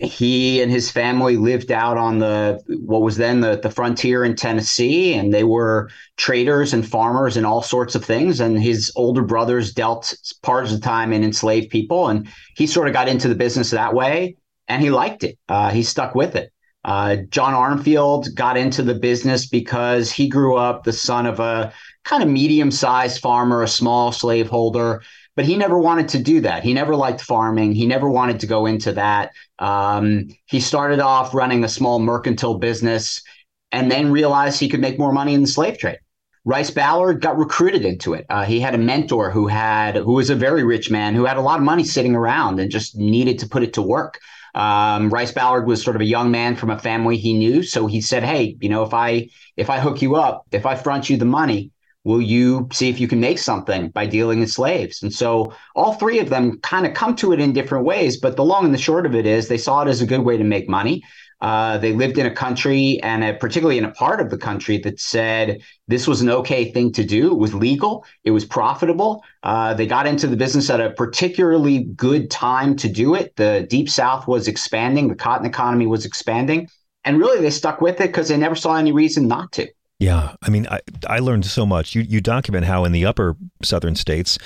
[0.01, 4.35] he and his family lived out on the what was then the, the frontier in
[4.35, 8.39] Tennessee, and they were traders and farmers and all sorts of things.
[8.39, 12.87] And his older brothers dealt part of the time in enslaved people, and he sort
[12.87, 14.37] of got into the business that way,
[14.67, 15.37] and he liked it.
[15.47, 16.51] Uh, he stuck with it.
[16.83, 21.71] Uh, John Armfield got into the business because he grew up the son of a
[22.05, 25.03] kind of medium sized farmer, a small slaveholder
[25.41, 26.63] but he never wanted to do that.
[26.63, 27.71] He never liked farming.
[27.71, 29.31] He never wanted to go into that.
[29.57, 33.23] Um, he started off running a small mercantile business
[33.71, 35.97] and then realized he could make more money in the slave trade.
[36.45, 38.27] Rice Ballard got recruited into it.
[38.29, 41.37] Uh, he had a mentor who had who was a very rich man who had
[41.37, 44.19] a lot of money sitting around and just needed to put it to work.
[44.53, 47.87] Um, Rice Ballard was sort of a young man from a family he knew, so
[47.87, 51.09] he said, "Hey, you know, if I if I hook you up, if I front
[51.09, 51.71] you the money,
[52.03, 55.93] will you see if you can make something by dealing in slaves and so all
[55.93, 58.73] three of them kind of come to it in different ways but the long and
[58.73, 61.03] the short of it is they saw it as a good way to make money
[61.41, 64.77] uh, they lived in a country and a, particularly in a part of the country
[64.77, 67.31] that said this was an okay thing to do.
[67.31, 68.05] It was legal.
[68.23, 69.23] It was profitable.
[69.41, 73.35] Uh, they got into the business at a particularly good time to do it.
[73.37, 75.07] The Deep South was expanding.
[75.07, 76.69] The cotton economy was expanding.
[77.03, 79.67] And really, they stuck with it because they never saw any reason not to.
[80.01, 81.93] Yeah, I mean, I, I learned so much.
[81.93, 84.39] You, you document how in the upper southern states,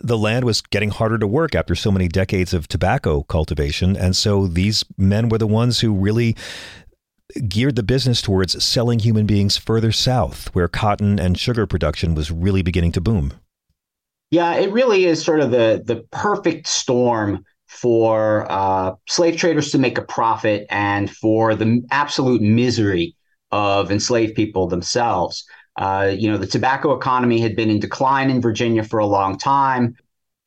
[0.00, 3.96] the land was getting harder to work after so many decades of tobacco cultivation.
[3.96, 6.36] And so these men were the ones who really
[7.48, 12.30] geared the business towards selling human beings further south, where cotton and sugar production was
[12.30, 13.32] really beginning to boom.
[14.30, 19.78] Yeah, it really is sort of the, the perfect storm for uh, slave traders to
[19.78, 23.16] make a profit and for the absolute misery
[23.52, 25.44] of enslaved people themselves.
[25.76, 29.38] Uh, you know, the tobacco economy had been in decline in Virginia for a long
[29.38, 29.96] time.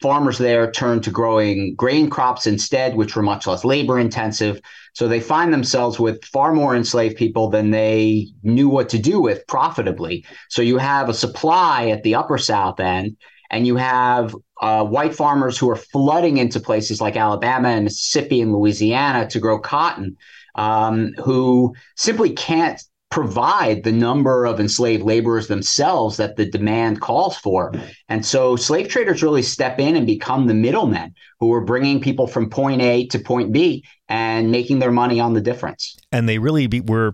[0.01, 4.59] Farmers there turned to growing grain crops instead, which were much less labor intensive.
[4.93, 9.21] So they find themselves with far more enslaved people than they knew what to do
[9.21, 10.25] with profitably.
[10.49, 13.17] So you have a supply at the upper South end,
[13.49, 18.41] and you have uh, white farmers who are flooding into places like Alabama and Mississippi
[18.41, 20.17] and Louisiana to grow cotton,
[20.55, 22.81] um, who simply can't
[23.13, 27.71] provide the number of enslaved laborers themselves that the demand calls for.
[28.09, 32.25] And so slave traders really step in and become the middlemen who are bringing people
[32.25, 35.95] from point A to point B and making their money on the difference.
[36.11, 37.13] And they really be, were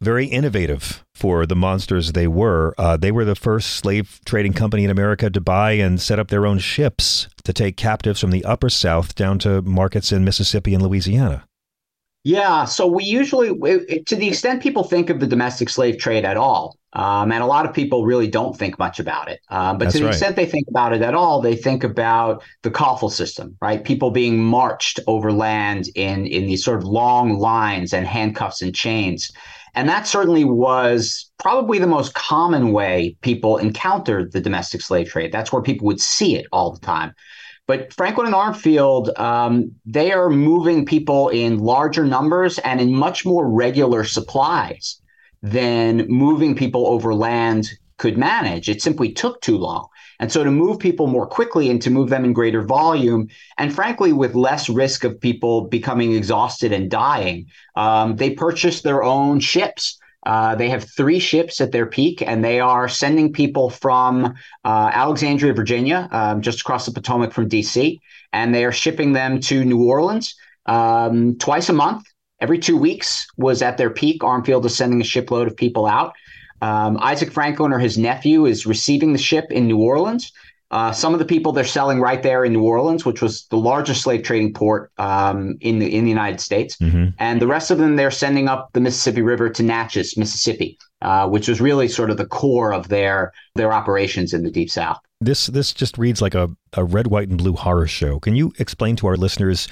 [0.00, 2.72] very innovative for the monsters they were.
[2.78, 6.28] Uh, they were the first slave trading company in America to buy and set up
[6.28, 10.72] their own ships to take captives from the upper South down to markets in Mississippi
[10.72, 11.48] and Louisiana.
[12.26, 16.36] Yeah, so we usually, to the extent people think of the domestic slave trade at
[16.36, 19.38] all, um, and a lot of people really don't think much about it.
[19.48, 20.12] Um, but That's to the right.
[20.12, 23.84] extent they think about it at all, they think about the coffle system, right?
[23.84, 28.74] People being marched over land in in these sort of long lines and handcuffs and
[28.74, 29.30] chains.
[29.76, 35.30] And that certainly was probably the most common way people encountered the domestic slave trade.
[35.30, 37.14] That's where people would see it all the time.
[37.66, 43.26] But Franklin and Armfield, um, they are moving people in larger numbers and in much
[43.26, 45.00] more regular supplies
[45.42, 48.68] than moving people over land could manage.
[48.68, 49.88] It simply took too long.
[50.18, 53.74] And so to move people more quickly and to move them in greater volume, and
[53.74, 59.40] frankly, with less risk of people becoming exhausted and dying, um, they purchased their own
[59.40, 59.98] ships.
[60.26, 64.34] Uh, they have three ships at their peak, and they are sending people from
[64.64, 68.00] uh, Alexandria, Virginia, um, just across the Potomac from DC,
[68.32, 70.34] and they are shipping them to New Orleans
[70.66, 72.04] um, twice a month.
[72.40, 74.22] Every two weeks was at their peak.
[74.22, 76.12] Armfield is sending a shipload of people out.
[76.60, 80.32] Um, Isaac Franklin or his nephew is receiving the ship in New Orleans.
[80.70, 83.56] Uh, some of the people they're selling right there in New Orleans, which was the
[83.56, 87.08] largest slave trading port um, in the in the United States, Mm-hmm.
[87.18, 91.28] and the rest of them they're sending up the Mississippi River to Natchez, Mississippi, uh,
[91.28, 94.98] which was really sort of the core of their their operations in the Deep South.
[95.20, 98.18] This this just reads like a, a red, white, and blue horror show.
[98.18, 99.68] Can you explain to our listeners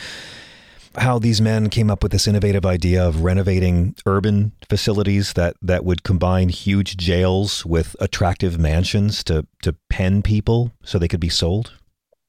[0.96, 5.84] how these men came up with this innovative idea of renovating urban facilities that, that
[5.84, 11.28] would combine huge jails with attractive mansions to, to pen people so they could be
[11.28, 11.72] sold?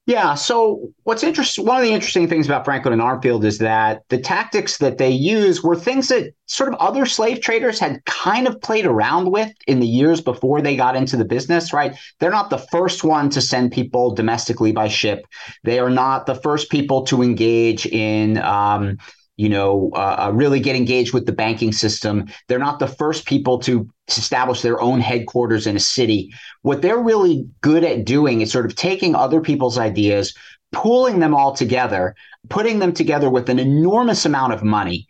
[0.06, 0.34] Yeah.
[0.36, 4.18] So what's interesting, one of the interesting things about Franklin and Armfield is that the
[4.18, 8.60] tactics that they use were things that sort of other slave traders had kind of
[8.60, 11.96] played around with in the years before they got into the business, right?
[12.20, 15.26] They're not the first one to send people domestically by ship.
[15.64, 18.98] They are not the first people to engage in, um,
[19.36, 22.26] you know, uh, really get engaged with the banking system.
[22.48, 26.32] They're not the first people to establish their own headquarters in a city.
[26.62, 30.34] What they're really good at doing is sort of taking other people's ideas,
[30.72, 32.14] pooling them all together,
[32.48, 35.06] putting them together with an enormous amount of money,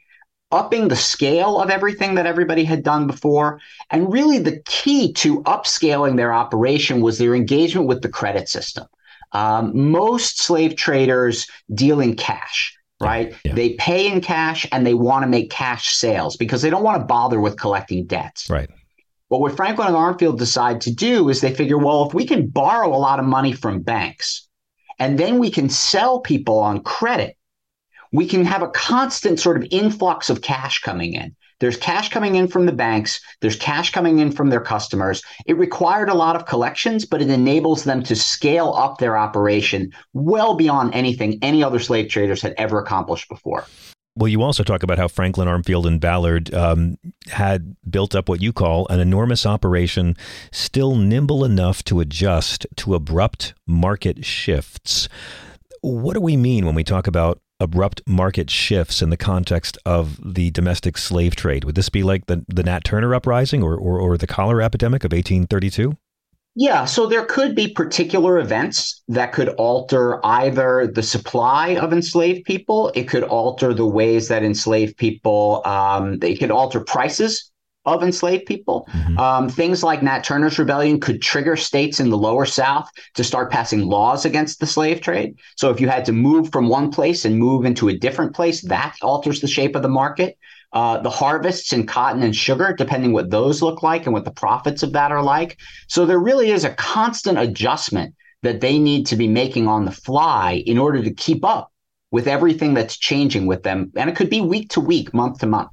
[0.50, 3.60] upping the scale of everything that everybody had done before.
[3.90, 8.86] And really, the key to upscaling their operation was their engagement with the credit system.
[9.32, 13.34] Um, most slave traders deal in cash right?
[13.44, 13.54] Yeah.
[13.54, 17.00] They pay in cash and they want to make cash sales because they don't want
[17.00, 18.48] to bother with collecting debts.
[18.48, 18.70] Right.
[19.28, 22.46] But what Franklin and Armfield decide to do is they figure, well, if we can
[22.46, 24.48] borrow a lot of money from banks
[24.98, 27.36] and then we can sell people on credit,
[28.12, 31.34] we can have a constant sort of influx of cash coming in.
[31.60, 33.20] There's cash coming in from the banks.
[33.40, 35.22] There's cash coming in from their customers.
[35.46, 39.92] It required a lot of collections, but it enables them to scale up their operation
[40.12, 43.64] well beyond anything any other slave traders had ever accomplished before.
[44.18, 46.96] Well, you also talk about how Franklin, Armfield, and Ballard um,
[47.28, 50.16] had built up what you call an enormous operation,
[50.50, 55.10] still nimble enough to adjust to abrupt market shifts.
[55.82, 60.18] What do we mean when we talk about abrupt market shifts in the context of
[60.34, 61.64] the domestic slave trade?
[61.64, 65.04] Would this be like the, the Nat Turner uprising or, or, or the cholera epidemic
[65.04, 65.96] of 1832?
[66.58, 72.46] Yeah, so there could be particular events that could alter either the supply of enslaved
[72.46, 72.90] people.
[72.94, 75.60] It could alter the ways that enslaved people.
[75.66, 77.52] Um, they could alter prices
[77.86, 78.86] of enslaved people.
[78.92, 79.18] Mm-hmm.
[79.18, 83.50] Um, things like Nat Turner's rebellion could trigger states in the lower South to start
[83.50, 85.36] passing laws against the slave trade.
[85.56, 88.60] So if you had to move from one place and move into a different place,
[88.62, 90.36] that alters the shape of the market.
[90.72, 94.30] Uh, the harvests in cotton and sugar, depending what those look like and what the
[94.32, 95.56] profits of that are like.
[95.86, 99.92] So there really is a constant adjustment that they need to be making on the
[99.92, 101.72] fly in order to keep up
[102.10, 103.92] with everything that's changing with them.
[103.96, 105.70] And it could be week to week, month to month.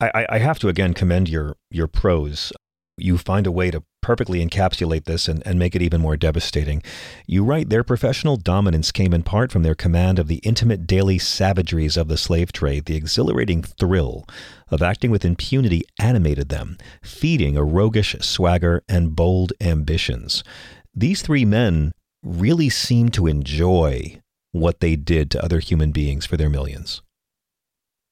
[0.00, 2.52] I, I have to again commend your your prose.
[2.98, 6.82] You find a way to perfectly encapsulate this and, and make it even more devastating.
[7.26, 11.18] You write their professional dominance came in part from their command of the intimate daily
[11.18, 12.84] savageries of the slave trade.
[12.84, 14.26] The exhilarating thrill
[14.68, 20.44] of acting with impunity animated them, feeding a roguish swagger and bold ambitions.
[20.94, 21.92] These three men
[22.22, 27.02] really seem to enjoy what they did to other human beings for their millions.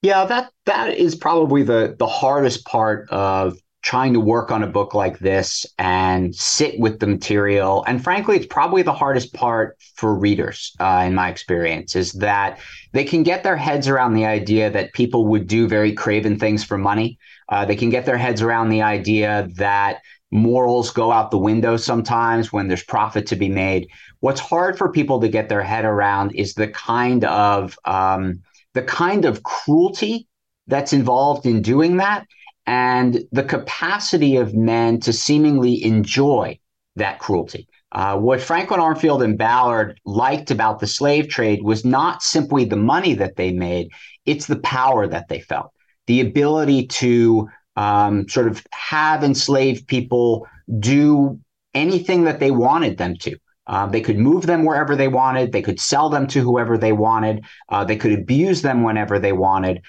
[0.02, 4.66] Yeah, that that is probably the the hardest part of trying to work on a
[4.66, 7.82] book like this and sit with the material.
[7.86, 12.60] And frankly, it's probably the hardest part for readers, uh, in my experience, is that
[12.92, 16.62] they can get their heads around the idea that people would do very craven things
[16.62, 17.18] for money.
[17.48, 21.76] Uh, they can get their heads around the idea that morals go out the window
[21.76, 23.88] sometimes when there's profit to be made.
[24.20, 28.42] What's hard for people to get their head around is the kind of um,
[28.74, 30.28] the kind of cruelty
[30.66, 32.26] that's involved in doing that
[32.66, 36.58] and the capacity of men to seemingly enjoy
[36.96, 37.66] that cruelty.
[37.92, 42.76] Uh, what Franklin Armfield and Ballard liked about the slave trade was not simply the
[42.76, 43.88] money that they made,
[44.26, 45.72] it's the power that they felt,
[46.06, 50.46] the ability to um, sort of have enslaved people
[50.78, 51.40] do
[51.74, 53.36] anything that they wanted them to.
[53.70, 55.52] Uh, they could move them wherever they wanted.
[55.52, 57.44] They could sell them to whoever they wanted.
[57.68, 59.80] Uh, they could abuse them whenever they wanted.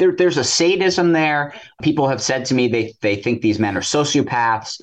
[0.00, 1.54] There, there's a sadism there.
[1.80, 4.80] People have said to me they they think these men are sociopaths.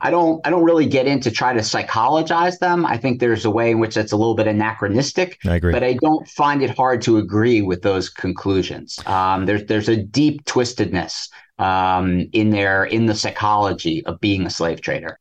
[0.00, 2.84] I don't I don't really get into try to psychologize them.
[2.84, 5.38] I think there's a way in which that's a little bit anachronistic.
[5.46, 5.72] I agree.
[5.72, 8.98] But I don't find it hard to agree with those conclusions.
[9.06, 11.28] Um, there's there's a deep twistedness
[11.60, 15.20] um, in there in the psychology of being a slave trader.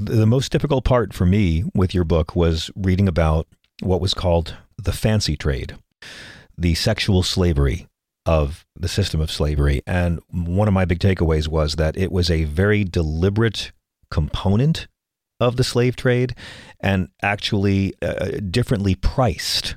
[0.00, 3.48] The most difficult part for me with your book was reading about
[3.82, 5.76] what was called the fancy trade,
[6.56, 7.88] the sexual slavery
[8.24, 9.82] of the system of slavery.
[9.88, 13.72] And one of my big takeaways was that it was a very deliberate
[14.08, 14.86] component
[15.40, 16.36] of the slave trade
[16.78, 19.76] and actually uh, differently priced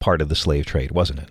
[0.00, 1.30] part of the slave trade, wasn't it?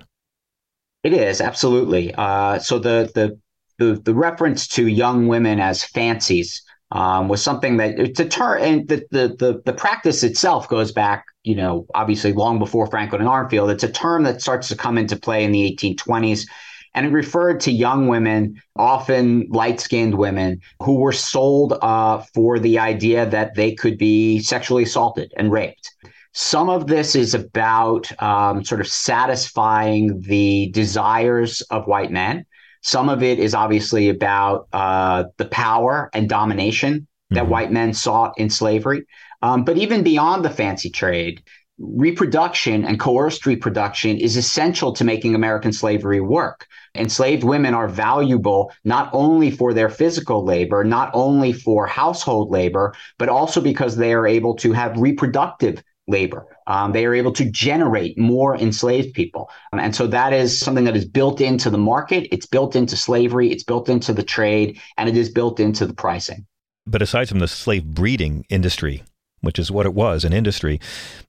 [1.03, 2.13] It is absolutely.
[2.15, 3.39] Uh, so the, the
[3.77, 8.61] the the reference to young women as fancies um, was something that it's a term,
[8.61, 13.21] and the, the the the practice itself goes back, you know, obviously long before Franklin
[13.21, 13.71] and Armfield.
[13.71, 16.45] It's a term that starts to come into play in the 1820s
[16.93, 22.59] and it referred to young women, often light skinned women, who were sold uh, for
[22.59, 25.89] the idea that they could be sexually assaulted and raped.
[26.33, 32.45] Some of this is about um, sort of satisfying the desires of white men.
[32.81, 37.51] Some of it is obviously about uh, the power and domination that mm-hmm.
[37.51, 39.05] white men sought in slavery.
[39.41, 41.43] Um, but even beyond the fancy trade,
[41.79, 46.67] reproduction and coerced reproduction is essential to making American slavery work.
[46.95, 52.93] Enslaved women are valuable not only for their physical labor, not only for household labor,
[53.17, 56.45] but also because they are able to have reproductive labor.
[56.67, 59.49] Um, they are able to generate more enslaved people.
[59.71, 63.51] And so that is something that is built into the market, it's built into slavery,
[63.51, 66.45] it's built into the trade, and it is built into the pricing.
[66.85, 69.03] But aside from the slave breeding industry,
[69.41, 70.79] which is what it was an industry,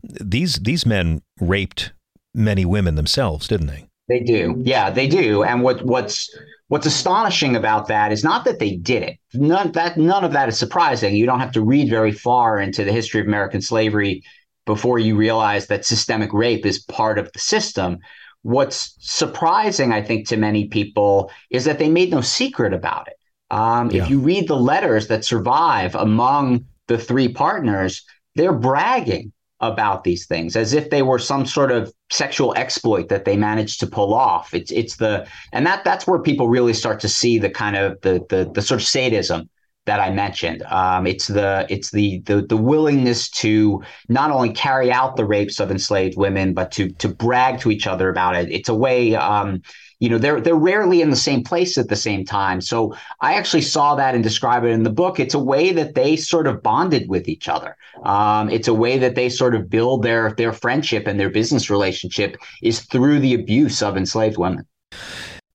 [0.02, 1.92] these these men raped
[2.34, 3.86] many women themselves, didn't they?
[4.08, 4.54] They do.
[4.58, 5.44] Yeah, they do.
[5.44, 6.34] And what what's
[6.68, 9.18] what's astonishing about that is not that they did it.
[9.34, 11.14] None that none of that is surprising.
[11.14, 14.24] You don't have to read very far into the history of American slavery
[14.64, 17.98] before you realize that systemic rape is part of the system.
[18.42, 23.16] What's surprising, I think, to many people is that they made no secret about it.
[23.50, 24.02] Um, yeah.
[24.02, 28.04] If you read the letters that survive among the three partners,
[28.34, 33.24] they're bragging about these things as if they were some sort of sexual exploit that
[33.24, 34.52] they managed to pull off.
[34.52, 38.00] It's it's the and that that's where people really start to see the kind of
[38.00, 39.48] the the, the sort of sadism
[39.86, 40.62] that I mentioned.
[40.62, 45.58] Um, it's the it's the, the the willingness to not only carry out the rapes
[45.60, 48.50] of enslaved women, but to to brag to each other about it.
[48.50, 49.62] It's a way um,
[50.02, 53.34] you know they're they're rarely in the same place at the same time so i
[53.34, 56.48] actually saw that and describe it in the book it's a way that they sort
[56.48, 60.32] of bonded with each other um, it's a way that they sort of build their
[60.32, 64.66] their friendship and their business relationship is through the abuse of enslaved women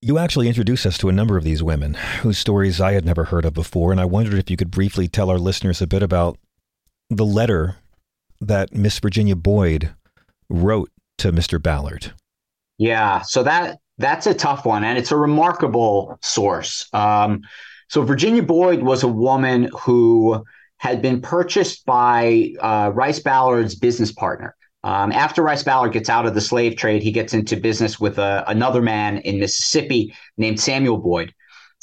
[0.07, 3.25] you actually introduced us to a number of these women whose stories I had never
[3.25, 6.01] heard of before, and I wondered if you could briefly tell our listeners a bit
[6.01, 6.37] about
[7.09, 7.75] the letter
[8.39, 9.93] that Miss Virginia Boyd
[10.49, 11.61] wrote to Mr.
[11.61, 12.13] Ballard.
[12.77, 16.87] Yeah, so that that's a tough one, and it's a remarkable source.
[16.93, 17.41] Um,
[17.89, 20.45] so Virginia Boyd was a woman who
[20.77, 24.55] had been purchased by uh, Rice Ballard's business partner.
[24.83, 28.19] Um, after Rice Ballard gets out of the slave trade, he gets into business with
[28.19, 31.33] uh, another man in Mississippi named Samuel Boyd.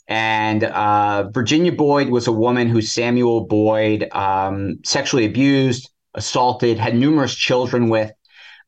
[0.06, 6.94] And uh, Virginia Boyd was a woman who Samuel Boyd um, sexually abused, assaulted, had
[6.94, 8.12] numerous children with.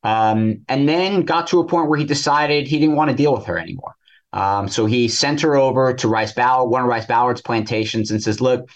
[0.03, 3.33] Um, and then got to a point where he decided he didn't want to deal
[3.33, 3.95] with her anymore.
[4.33, 8.21] Um, so he sent her over to Rice Ballard, one of Rice Ballard's plantations, and
[8.21, 8.69] says, "Look,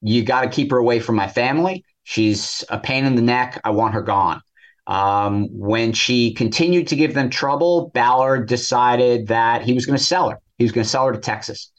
[0.00, 1.84] you got to keep her away from my family.
[2.04, 3.60] She's a pain in the neck.
[3.64, 4.40] I want her gone."
[4.86, 10.04] Um, when she continued to give them trouble, Ballard decided that he was going to
[10.04, 10.40] sell her.
[10.58, 11.72] He was going to sell her to Texas,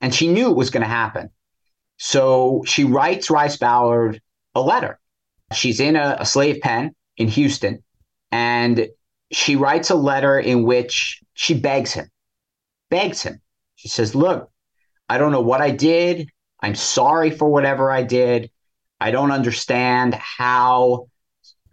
[0.00, 1.30] and she knew it was going to happen.
[1.98, 4.20] So she writes Rice Ballard
[4.54, 4.98] a letter.
[5.52, 7.82] She's in a, a slave pen in Houston
[8.32, 8.88] and
[9.30, 12.10] she writes a letter in which she begs him,
[12.88, 13.40] begs him.
[13.76, 14.50] She says, Look,
[15.08, 16.30] I don't know what I did.
[16.62, 18.50] I'm sorry for whatever I did.
[19.00, 21.08] I don't understand how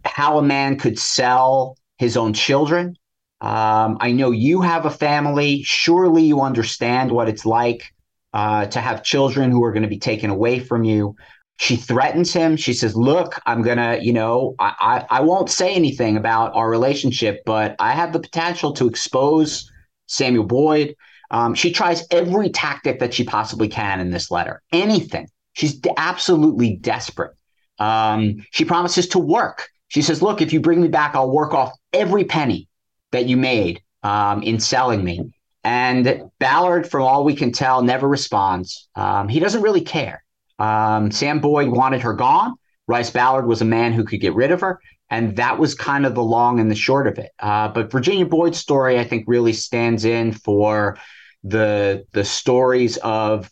[0.08, 2.96] how a man could sell his own children
[3.40, 5.62] Um, I know you have a family.
[5.62, 7.84] Surely you understand what it's like
[8.32, 11.14] uh, to have children who are going to be taken away from you.
[11.58, 12.56] She threatens him.
[12.56, 14.74] She says, Look, I'm going to, you know, I,
[15.10, 19.70] I, I won't say anything about our relationship, but I have the potential to expose
[20.06, 20.94] Samuel Boyd.
[21.30, 25.28] Um, she tries every tactic that she possibly can in this letter, anything.
[25.54, 27.34] She's absolutely desperate.
[27.78, 29.68] Um, she promises to work.
[29.88, 32.68] She says, Look, if you bring me back, I'll work off every penny
[33.12, 35.30] that you made um, in selling me.
[35.64, 38.88] And Ballard, from all we can tell, never responds.
[38.94, 40.24] Um, he doesn't really care.
[40.58, 42.54] Um, Sam Boyd wanted her gone.
[42.86, 44.80] Rice Ballard was a man who could get rid of her.
[45.10, 47.30] And that was kind of the long and the short of it.
[47.38, 50.98] Uh, but Virginia Boyd's story, I think, really stands in for
[51.44, 53.48] the the stories of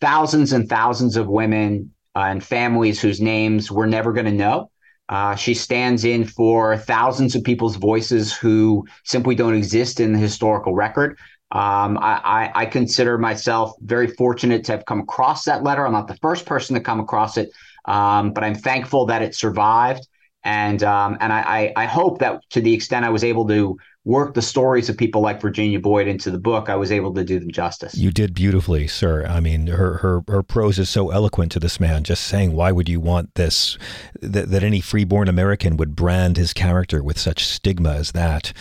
[0.00, 4.70] thousands and thousands of women uh, and families whose names we're never going to know.
[5.08, 10.18] Uh, she stands in for thousands of people's voices who simply don't exist in the
[10.18, 11.18] historical record.
[11.52, 15.86] Um, I, I, I, consider myself very fortunate to have come across that letter.
[15.86, 17.50] I'm not the first person to come across it,
[17.84, 20.08] um, but I'm thankful that it survived.
[20.46, 24.34] And um, and I, I hope that to the extent I was able to work
[24.34, 27.40] the stories of people like Virginia Boyd into the book, I was able to do
[27.40, 27.96] them justice.
[27.96, 29.26] You did beautifully, sir.
[29.26, 32.04] I mean, her her her prose is so eloquent to this man.
[32.04, 33.76] Just saying, why would you want this?
[34.22, 38.52] That, that any freeborn American would brand his character with such stigma as that.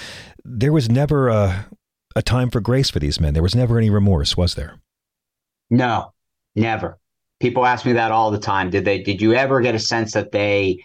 [0.44, 1.68] There was never a
[2.16, 3.36] a time for grace for these men.
[3.36, 4.80] There was never any remorse, was there?
[5.70, 6.14] No,
[6.56, 6.98] never.
[7.40, 8.72] People ask me that all the time.
[8.72, 9.04] Did they?
[9.04, 10.80] Did you ever get a sense that they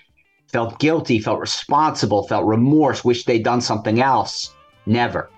[0.53, 4.55] felt guilty, felt responsible, felt remorse, wished they'd done something else.
[4.87, 5.31] Never.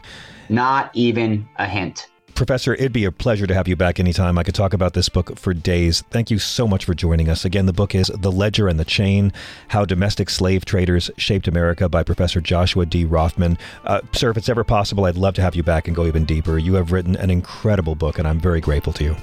[0.49, 2.09] Not even a hint.
[2.35, 4.39] Professor, it'd be a pleasure to have you back anytime.
[4.39, 6.03] I could talk about this book for days.
[6.11, 7.45] Thank you so much for joining us.
[7.45, 9.33] Again, the book is The Ledger and the Chain
[9.69, 13.05] How Domestic Slave Traders Shaped America by Professor Joshua D.
[13.05, 13.59] Rothman.
[13.85, 16.25] Uh, sir, if it's ever possible, I'd love to have you back and go even
[16.25, 16.59] deeper.
[16.59, 19.17] You have written an incredible book, and I'm very grateful to you.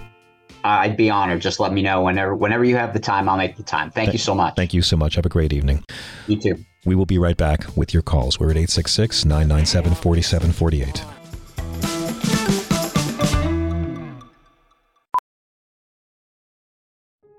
[0.64, 1.42] I'd be honored.
[1.42, 3.30] Just let me know whenever whenever you have the time.
[3.30, 3.92] I'll make the time.
[3.92, 4.56] Thank Th- you so much.
[4.56, 5.16] Thank you so much.
[5.16, 5.84] Have a great evening.
[6.28, 6.64] You too.
[6.86, 8.40] We will be right back with your calls.
[8.40, 11.04] We're at 866 997 4748.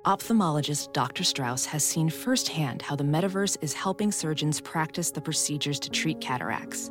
[0.06, 1.24] Ophthalmologist Dr.
[1.24, 6.20] Strauss has seen firsthand how the metaverse is helping surgeons practice the procedures to treat
[6.22, 6.90] cataracts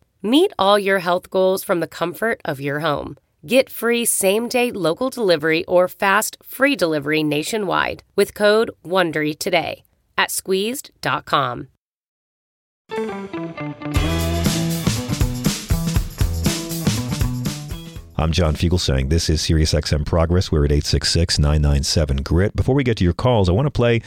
[0.23, 3.17] Meet all your health goals from the comfort of your home.
[3.45, 9.83] Get free same day local delivery or fast free delivery nationwide with code WONDERY today
[10.17, 11.69] at squeezed.com.
[18.17, 20.51] I'm John Fugelsang this is SiriusXM Progress.
[20.51, 22.55] We're at 866 997 GRIT.
[22.55, 24.01] Before we get to your calls, I want to play.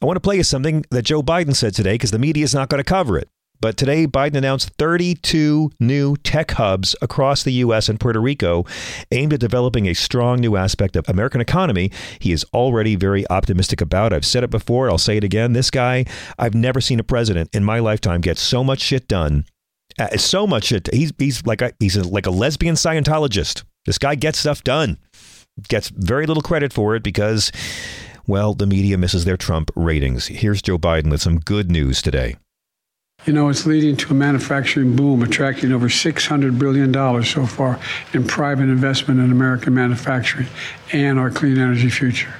[0.00, 2.54] I want to play you something that Joe Biden said today because the media is
[2.54, 3.28] not going to cover it.
[3.60, 7.88] But today, Biden announced 32 new tech hubs across the U.S.
[7.88, 8.64] and Puerto Rico
[9.10, 11.90] aimed at developing a strong new aspect of American economy.
[12.20, 14.12] He is already very optimistic about.
[14.12, 14.88] I've said it before.
[14.88, 15.54] I'll say it again.
[15.54, 16.04] This guy,
[16.38, 19.44] I've never seen a president in my lifetime get so much shit done.
[19.98, 20.88] Uh, so much shit.
[20.94, 23.64] He's he's like a, he's a, like a lesbian Scientologist.
[23.86, 24.98] This guy gets stuff done.
[25.68, 27.50] Gets very little credit for it because,
[28.28, 30.28] well, the media misses their Trump ratings.
[30.28, 32.36] Here's Joe Biden with some good news today.
[33.28, 37.78] You know, it's leading to a manufacturing boom, attracting over $600 billion so far
[38.14, 40.46] in private investment in American manufacturing
[40.92, 42.32] and our clean energy future.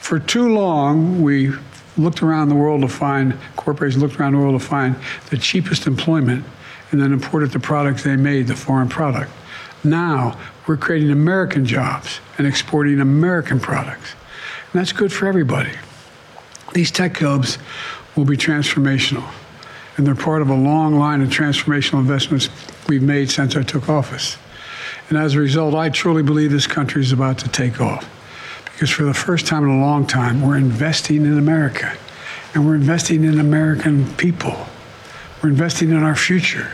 [0.00, 1.52] For too long, we
[1.96, 4.96] looked around the world to find, corporations looked around the world to find
[5.30, 6.44] the cheapest employment
[6.90, 9.30] and then imported the products they made, the foreign product.
[9.84, 10.36] Now,
[10.66, 14.14] we're creating American jobs and exporting American products.
[14.72, 15.70] And that's good for everybody.
[16.72, 17.56] These tech hubs
[18.16, 19.30] will be transformational
[19.98, 22.48] and they're part of a long line of transformational investments
[22.88, 24.38] we've made since I took office.
[25.10, 28.08] And as a result, I truly believe this country is about to take off
[28.64, 31.92] because for the first time in a long time, we're investing in America
[32.54, 34.68] and we're investing in American people.
[35.42, 36.70] We're investing in our future.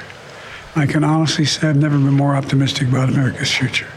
[0.77, 3.89] I can honestly say I've never been more optimistic about America's future.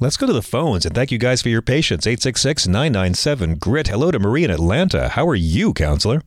[0.00, 2.04] Let's go to the phones and thank you guys for your patience.
[2.04, 3.88] 866 997 GRIT.
[3.88, 5.10] Hello to Marie in Atlanta.
[5.10, 6.22] How are you, counselor?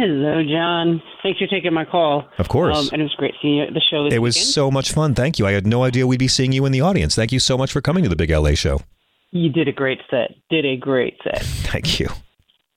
[0.00, 1.02] Hello, John.
[1.22, 2.28] Thanks for taking my call.
[2.38, 2.76] Of course.
[2.76, 4.50] Um, and it was great seeing you at the show this It was weekend.
[4.52, 5.14] so much fun.
[5.14, 5.46] Thank you.
[5.46, 7.14] I had no idea we'd be seeing you in the audience.
[7.16, 8.80] Thank you so much for coming to the Big LA show.
[9.32, 10.30] You did a great set.
[10.50, 11.42] Did a great set.
[11.42, 12.08] Thank you.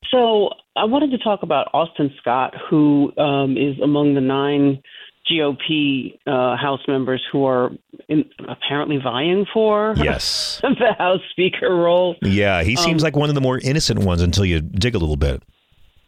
[0.09, 4.81] So I wanted to talk about Austin Scott, who um, is among the nine
[5.31, 7.69] GOP uh, House members who are
[8.09, 10.59] in, apparently vying for Yes.
[10.63, 12.15] the House Speaker role.
[12.23, 14.97] Yeah, he seems Um, like one of the more innocent ones until you dig a
[14.97, 15.43] little bit.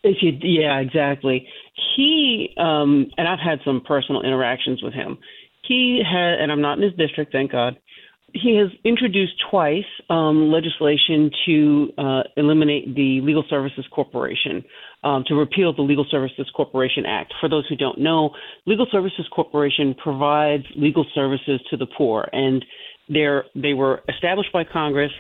[0.03, 1.47] If you, yeah, exactly.
[1.95, 5.17] He um, and I've had some personal interactions with him.
[5.65, 7.79] He had, and I'm not in his district, thank God.
[8.33, 14.63] He has introduced twice um, legislation to uh, eliminate the Legal Services Corporation,
[15.03, 17.31] um, to repeal the Legal Services Corporation Act.
[17.39, 18.31] For those who don't know,
[18.65, 22.65] Legal Services Corporation provides legal services to the poor, and
[23.07, 25.11] they're they were established by Congress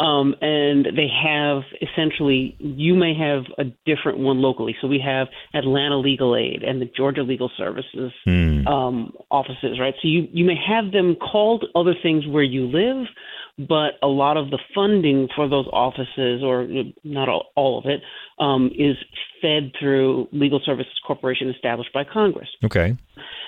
[0.00, 4.74] um, and they have essentially you may have a different one locally.
[4.80, 8.66] So we have Atlanta Legal Aid and the Georgia Legal Services Hmm.
[8.66, 9.94] um, offices, right?
[10.00, 13.06] So you you may have them called other things where you live,
[13.58, 16.66] but a lot of the funding for those offices, or
[17.04, 18.00] not all, all of it,
[18.38, 18.96] um, is
[19.42, 22.48] fed through Legal Services Corporation established by Congress.
[22.64, 22.96] Okay.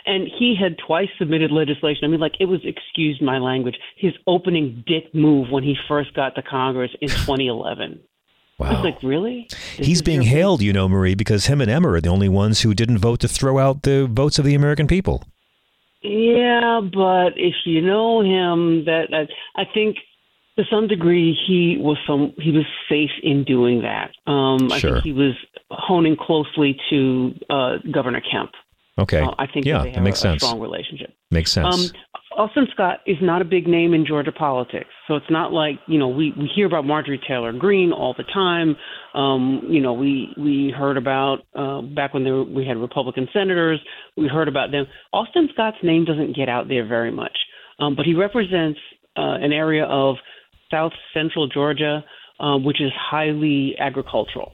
[0.04, 2.04] And he had twice submitted legislation.
[2.04, 6.12] I mean, like, it was, excuse my language, his opening dick move when he first
[6.14, 8.00] got to Congress in 2011.
[8.60, 8.84] I was Wow.
[8.84, 9.46] like, really?
[9.76, 12.60] This He's being hailed, you know, Marie, because him and Emma are the only ones
[12.60, 15.24] who didn't vote to throw out the votes of the American people.
[16.02, 19.96] Yeah, but if you know him, that, that I think
[20.58, 24.10] to some degree he was some he was safe in doing that.
[24.30, 25.34] Um, I think he was
[25.70, 28.50] honing closely to uh, Governor Kemp.
[28.98, 29.20] Okay.
[29.20, 30.42] Uh, I think yeah, that they that have makes a, a sense.
[30.42, 31.14] strong relationship.
[31.30, 31.74] Makes sense.
[31.74, 31.90] Um,
[32.36, 35.98] Austin Scott is not a big name in Georgia politics, so it's not like you
[35.98, 38.76] know we, we hear about Marjorie Taylor Greene all the time.
[39.14, 43.80] Um, you know we we heard about uh, back when were- we had Republican senators.
[44.16, 44.86] We heard about them.
[45.12, 47.36] Austin Scott's name doesn't get out there very much,
[47.78, 48.78] um, but he represents
[49.16, 50.16] uh, an area of
[50.70, 52.02] South Central Georgia,
[52.40, 54.52] uh, which is highly agricultural.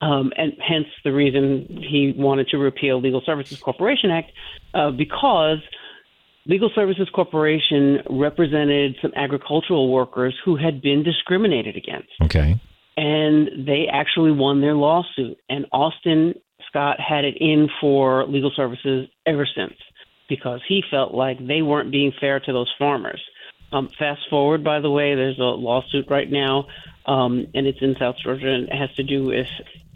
[0.00, 4.30] Um, and hence the reason he wanted to repeal Legal Services Corporation Act
[4.74, 5.58] uh, because
[6.44, 12.10] Legal Services Corporation represented some agricultural workers who had been discriminated against.
[12.22, 12.60] Okay.
[12.96, 15.38] And they actually won their lawsuit.
[15.48, 16.34] And Austin
[16.68, 19.74] Scott had it in for legal services ever since
[20.28, 23.20] because he felt like they weren't being fair to those farmers.
[23.72, 26.66] Um, fast forward, by the way, there's a lawsuit right now,
[27.06, 29.46] um, and it's in South Georgia, and it has to do with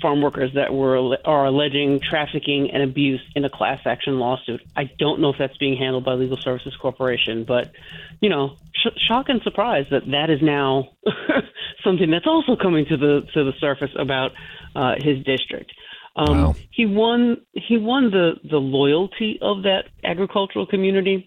[0.00, 4.62] farm workers that were are alleging trafficking and abuse in a class action lawsuit.
[4.76, 7.72] I don't know if that's being handled by Legal Services Corporation, but
[8.20, 10.90] you know, sh- shock and surprise that that is now
[11.84, 14.30] something that's also coming to the to the surface about
[14.74, 15.72] uh, his district.
[16.16, 16.54] Um, Wow.
[16.70, 17.38] He won.
[17.52, 21.26] He won the the loyalty of that agricultural community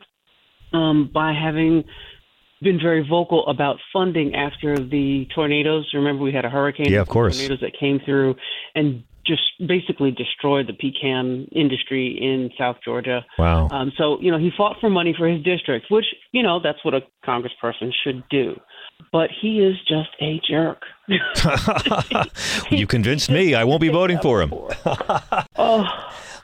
[0.71, 1.83] um, by having
[2.63, 5.89] been very vocal about funding after the tornadoes.
[5.93, 6.87] Remember, we had a hurricane.
[6.89, 7.37] Yeah, of course.
[7.37, 8.35] Tornadoes that came through
[8.75, 13.25] and just basically destroyed the pecan industry in South Georgia.
[13.37, 13.69] Wow.
[13.71, 16.83] Um, so you know, he fought for money for his district, which you know that's
[16.83, 18.59] what a congressperson should do.
[19.11, 20.83] But he is just a jerk.
[22.71, 23.53] you convinced me.
[23.53, 24.53] I won't be voting for him.
[25.57, 25.85] oh,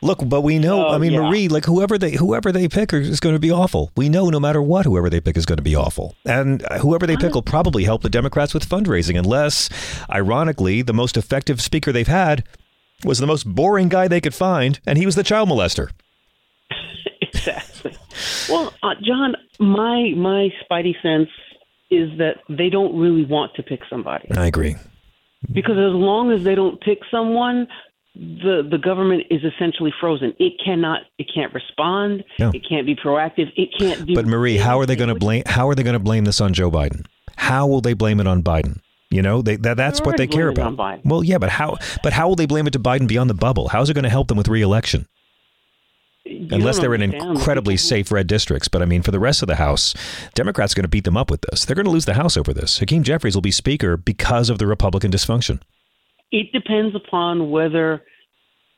[0.02, 0.88] Look, but we know.
[0.88, 1.22] Oh, I mean, yeah.
[1.22, 3.92] Marie, like whoever they whoever they pick is going to be awful.
[3.98, 7.06] We know no matter what, whoever they pick is going to be awful, and whoever
[7.06, 9.18] they pick will probably help the Democrats with fundraising.
[9.18, 9.70] Unless,
[10.10, 12.46] ironically, the most effective speaker they've had
[13.04, 15.90] was the most boring guy they could find, and he was the child molester.
[17.22, 17.96] exactly.
[18.50, 21.30] Well, uh, John, my my spidey sense
[21.92, 24.76] is that they don't really want to pick somebody I agree.
[25.52, 27.68] because as long as they don't pick someone,
[28.16, 30.34] the the government is essentially frozen.
[30.40, 32.24] It cannot, it can't respond.
[32.40, 32.52] No.
[32.54, 33.52] It can't be proactive.
[33.56, 34.16] It can't do.
[34.16, 35.44] But Marie, how are they going to blame?
[35.46, 37.06] How are they going to blame this on Joe Biden?
[37.38, 38.80] How will they blame it on Biden?
[39.12, 40.62] You know, they, that, that's what they care about.
[40.62, 41.02] it on Biden.
[41.06, 41.78] Well, yeah, but how?
[42.04, 43.70] But how will they blame it to Biden beyond the bubble?
[43.70, 45.08] How is it going to help them with reelection?
[46.26, 48.68] You Unless they're in incredibly safe red districts.
[48.68, 49.96] But I mean, for the rest of the House,
[50.36, 51.66] Democrats are going to beat them up with this.
[51.66, 52.78] They're going to lose the House over this.
[52.78, 55.62] Hakeem Jeffries will be Speaker because of the Republican dysfunction.
[56.32, 58.04] It depends upon whether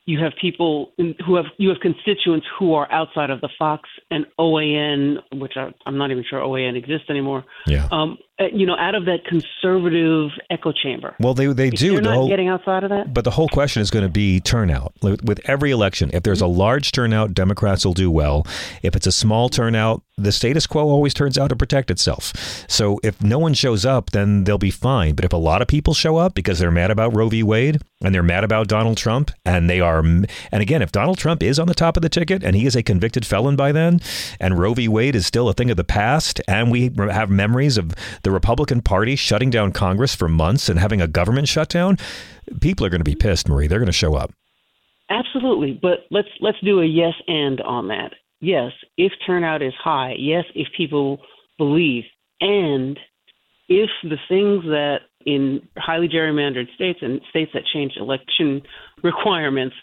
[0.05, 0.93] you have people
[1.25, 5.71] who have you have constituents who are outside of the Fox and OAN, which I,
[5.85, 7.45] I'm not even sure OAN exists anymore.
[7.67, 7.87] Yeah.
[7.91, 11.15] Um, Uh, you know, out of that conservative echo chamber.
[11.19, 11.91] Well, they they If do.
[11.91, 13.13] They're the not whole, getting outside of that.
[13.13, 14.93] But the whole question is going to be turnout.
[15.03, 16.57] With with every election, if there's a mm-hmm.
[16.57, 18.47] large turnout, Democrats will do well.
[18.81, 22.33] If it's a small turnout, the status quo always turns out to protect itself.
[22.67, 25.15] So if no one shows up, then they'll be fine.
[25.15, 27.43] But if a lot of people show up because they're mad about Roe v.
[27.43, 31.43] Wade and they're mad about Donald Trump, and they are, and again, if Donald Trump
[31.43, 33.99] is on the top of the ticket and he is a convicted felon by then,
[34.39, 34.87] and Roe v.
[34.87, 38.81] Wade is still a thing of the past, and we have memories of the Republican
[38.81, 41.97] Party shutting down Congress for months and having a government shutdown,
[42.59, 43.67] people are going to be pissed, Marie.
[43.67, 44.31] They're going to show up.
[45.09, 48.13] Absolutely, but let's let's do a yes and on that.
[48.39, 50.15] Yes, if turnout is high.
[50.17, 51.19] Yes, if people
[51.57, 52.05] believe,
[52.39, 52.97] and
[53.67, 58.61] if the things that in highly gerrymandered states and states that change election
[59.03, 59.75] requirements,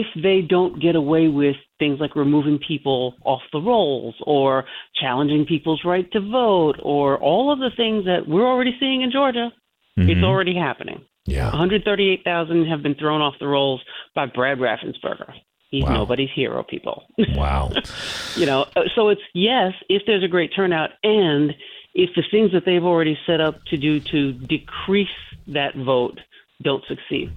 [0.00, 4.64] if they don't get away with things like removing people off the rolls or
[5.00, 9.10] challenging people's right to vote or all of the things that we're already seeing in
[9.10, 9.52] Georgia,
[9.96, 10.24] it's Mhm.
[10.24, 11.00] already happening.
[11.26, 11.50] Yeah.
[11.50, 13.80] 138,000 have been thrown off the rolls
[14.14, 15.32] by Brad Raffensperger.
[15.70, 15.94] He's Wow.
[15.94, 17.04] nobody's hero, people.
[17.36, 17.70] Wow.
[18.36, 21.54] you know, uh, so it's yes, if there's a great turnout, and
[21.94, 25.18] if the things that they've already set up to do to decrease
[25.48, 26.18] that vote
[26.62, 27.30] don't succeed.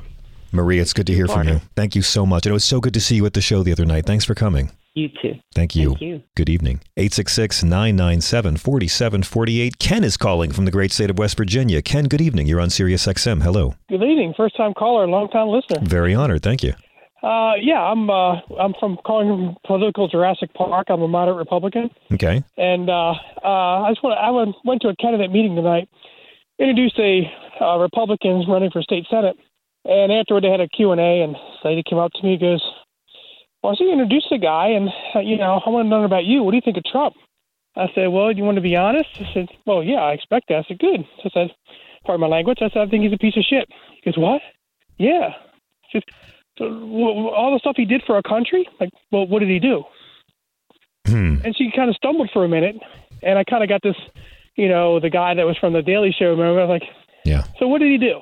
[0.56, 1.62] Marie, it's good to hear from you.
[1.76, 2.46] Thank you so much.
[2.46, 4.06] And it was so good to see you at the show the other night.
[4.06, 4.72] Thanks for coming.
[4.94, 5.34] You too.
[5.54, 5.90] Thank you.
[5.90, 6.24] Thank you.
[6.36, 6.80] Good evening.
[6.96, 9.78] 866 997 4748.
[9.78, 11.82] Ken is calling from the great state of West Virginia.
[11.82, 12.48] Ken, good evening.
[12.48, 13.44] You're on Sirius XM.
[13.44, 13.76] Hello.
[13.90, 15.82] Good evening, first time caller, long time listener.
[15.88, 16.44] Very honored.
[16.44, 16.74] Thank you.
[17.24, 20.88] Uh, yeah, I'm uh, I'm from calling from political Jurassic Park.
[20.90, 22.44] I'm a moderate Republican, Okay.
[22.56, 25.90] and uh, uh, I just want I went went to a candidate meeting tonight.
[26.60, 27.24] Introduced a
[27.62, 29.36] uh, Republicans running for state senate,
[29.86, 32.34] and afterward they had a Q and A, and this lady came up to me
[32.34, 32.64] and goes,
[33.64, 36.26] "Well, so you introduced the guy, and uh, you know I want to know about
[36.26, 36.44] you.
[36.44, 37.16] What do you think of Trump?"
[37.76, 40.50] I said, "Well, do you want to be honest?" I said, "Well, yeah, I expect
[40.50, 41.56] that." I said, "Good." So I said,
[42.06, 43.70] "Pardon my language." I said, "I think he's a piece of shit."
[44.02, 44.42] He goes, "What?"
[44.98, 45.30] Yeah.
[45.34, 46.04] I said,
[46.58, 49.84] so, all the stuff he did for our country, like, well, what did he do?
[51.06, 51.38] Hmm.
[51.44, 52.78] And she kind of stumbled for a minute,
[53.22, 53.96] and I kind of got this,
[54.56, 56.30] you know, the guy that was from the Daily Show.
[56.30, 56.90] Remember, I was like,
[57.26, 57.44] yeah.
[57.60, 58.20] So what did he do?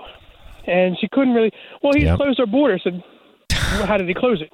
[0.67, 1.51] And she couldn't really.
[1.81, 2.17] Well, he Yep.
[2.17, 2.75] closed our border.
[2.75, 3.03] I said,
[3.77, 4.51] well, how did he close it?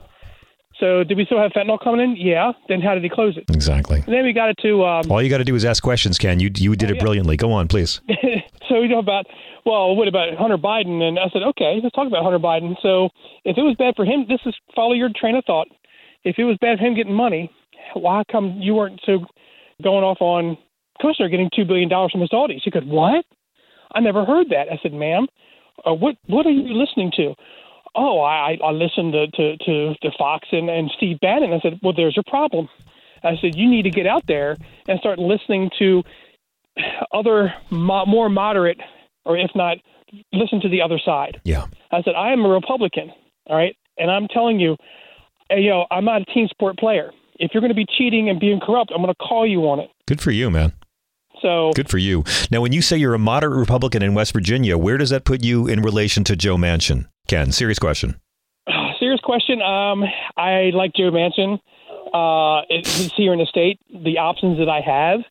[0.80, 2.16] So did we still have fentanyl coming in?
[2.16, 2.53] Yeah.
[2.70, 3.43] Then how did he close it?
[3.53, 3.97] Exactly.
[4.05, 4.86] And then we got it to.
[4.86, 6.39] Um, All you got to do is ask questions, Ken.
[6.39, 7.01] You you did Oh, it yeah.
[7.01, 7.36] brilliantly.
[7.38, 7.99] Go on, please.
[8.70, 9.26] so you know about
[9.66, 11.01] well, what about Hunter Biden?
[11.01, 12.76] And I said, okay, let's talk about Hunter Biden.
[12.82, 13.10] So
[13.43, 15.68] if it was bad for him, this is follow your train of thought.
[16.24, 17.51] If it was bad for him getting money,
[17.93, 19.26] why come you weren't so
[19.84, 20.57] going off on
[21.01, 22.64] Kushner getting two billion dollars from the Saudis?
[22.64, 23.26] She goes, what?
[23.93, 24.72] I never heard that.
[24.72, 25.28] I said, ma'am,
[25.86, 27.36] uh, what what are you listening to?
[27.96, 31.54] Oh, I I listened to to to, to Fox and, and Steve Bannon.
[31.54, 32.70] I said, well, there's your problem.
[33.24, 34.56] I said, you need to get out there
[34.88, 36.04] and start listening to
[37.12, 38.80] other mo- more moderate,
[39.26, 39.78] or if not,
[40.32, 41.42] listen to the other side.
[41.44, 41.66] Yeah.
[41.92, 43.12] I said, I am a Republican,
[43.48, 44.78] all right, and I'm telling you,
[45.50, 47.12] hey, know, I'm not a team sport player.
[47.36, 49.80] If you're going to be cheating and being corrupt, I'm going to call you on
[49.80, 49.90] it.
[50.08, 50.74] Good for you, man.
[51.42, 52.24] So Good for you.
[52.52, 55.44] Now, when you say you're a moderate Republican in West Virginia, where does that put
[55.44, 57.06] you in relation to Joe Manchin?
[57.28, 58.20] Ken, serious question.
[59.00, 59.62] Serious question.
[59.62, 60.04] Um,
[60.36, 61.60] I like Joe Manchin.
[62.14, 63.80] Uh, he's here in the state.
[63.90, 65.22] The options that I have,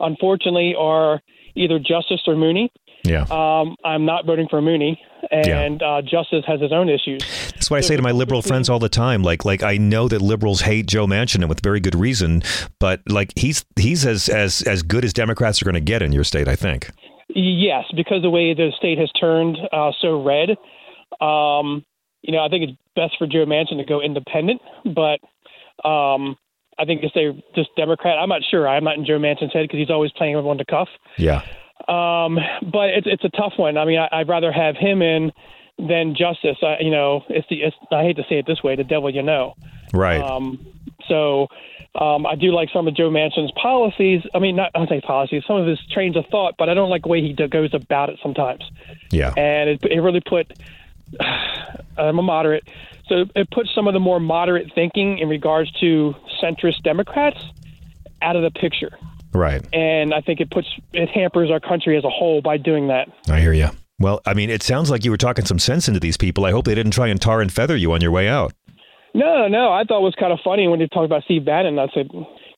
[0.00, 1.20] unfortunately, are
[1.54, 2.70] either Justice or Mooney.
[3.04, 3.24] Yeah.
[3.30, 7.22] Um, I'm not voting for Mooney, and uh, Justice has his own issues.
[7.52, 9.22] That's what I say to my liberal friends all the time.
[9.22, 12.42] Like, like I know that liberals hate Joe Manchin and with very good reason,
[12.78, 16.12] but like he's he's as as as good as Democrats are going to get in
[16.12, 16.48] your state.
[16.48, 16.90] I think.
[17.34, 20.50] Yes, because the way the state has turned uh, so red,
[21.20, 21.84] um,
[22.22, 24.62] you know, I think it's best for Joe Manchin to go independent.
[24.84, 25.20] But
[25.86, 26.36] um,
[26.78, 28.66] I think if they just Democrat, I'm not sure.
[28.66, 30.88] I'm not in Joe Manchin's head because he's always playing everyone to cuff.
[31.18, 31.42] Yeah.
[31.88, 32.38] Um,
[32.70, 33.76] but it's it's a tough one.
[33.78, 35.32] I mean, I, I'd rather have him in
[35.78, 36.58] than Justice.
[36.62, 39.08] I, you know, it's the it's, I hate to say it this way, the devil
[39.08, 39.54] you know.
[39.94, 40.20] Right.
[40.20, 40.66] Um,
[41.08, 41.48] so
[41.94, 44.22] um, I do like some of Joe Manchin's policies.
[44.34, 46.74] I mean, not I don't say policies, some of his trains of thought, but I
[46.74, 48.62] don't like the way he do- goes about it sometimes.
[49.10, 49.32] Yeah.
[49.36, 50.52] And it, it really put.
[51.96, 52.68] I'm a moderate,
[53.08, 57.42] so it puts some of the more moderate thinking in regards to centrist Democrats
[58.22, 58.96] out of the picture.
[59.32, 59.62] Right.
[59.74, 63.08] And I think it puts it hampers our country as a whole by doing that.
[63.28, 63.68] I hear you.
[64.00, 66.46] Well, I mean, it sounds like you were talking some sense into these people.
[66.46, 68.52] I hope they didn't try and tar and feather you on your way out.
[69.14, 71.78] No, no, I thought it was kind of funny when you talked about Steve Bannon.
[71.78, 72.08] I said,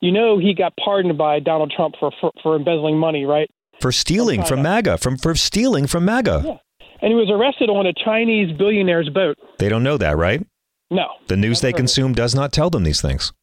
[0.01, 3.49] you know, he got pardoned by Donald Trump for for, for embezzling money, right?
[3.79, 6.43] For stealing from MAGA, from for stealing from MAGA.
[6.45, 6.57] Yeah.
[7.01, 9.35] And he was arrested on a Chinese billionaire's boat.
[9.57, 10.45] They don't know that, right?
[10.91, 11.07] No.
[11.27, 13.33] The news they consume does not tell them these things.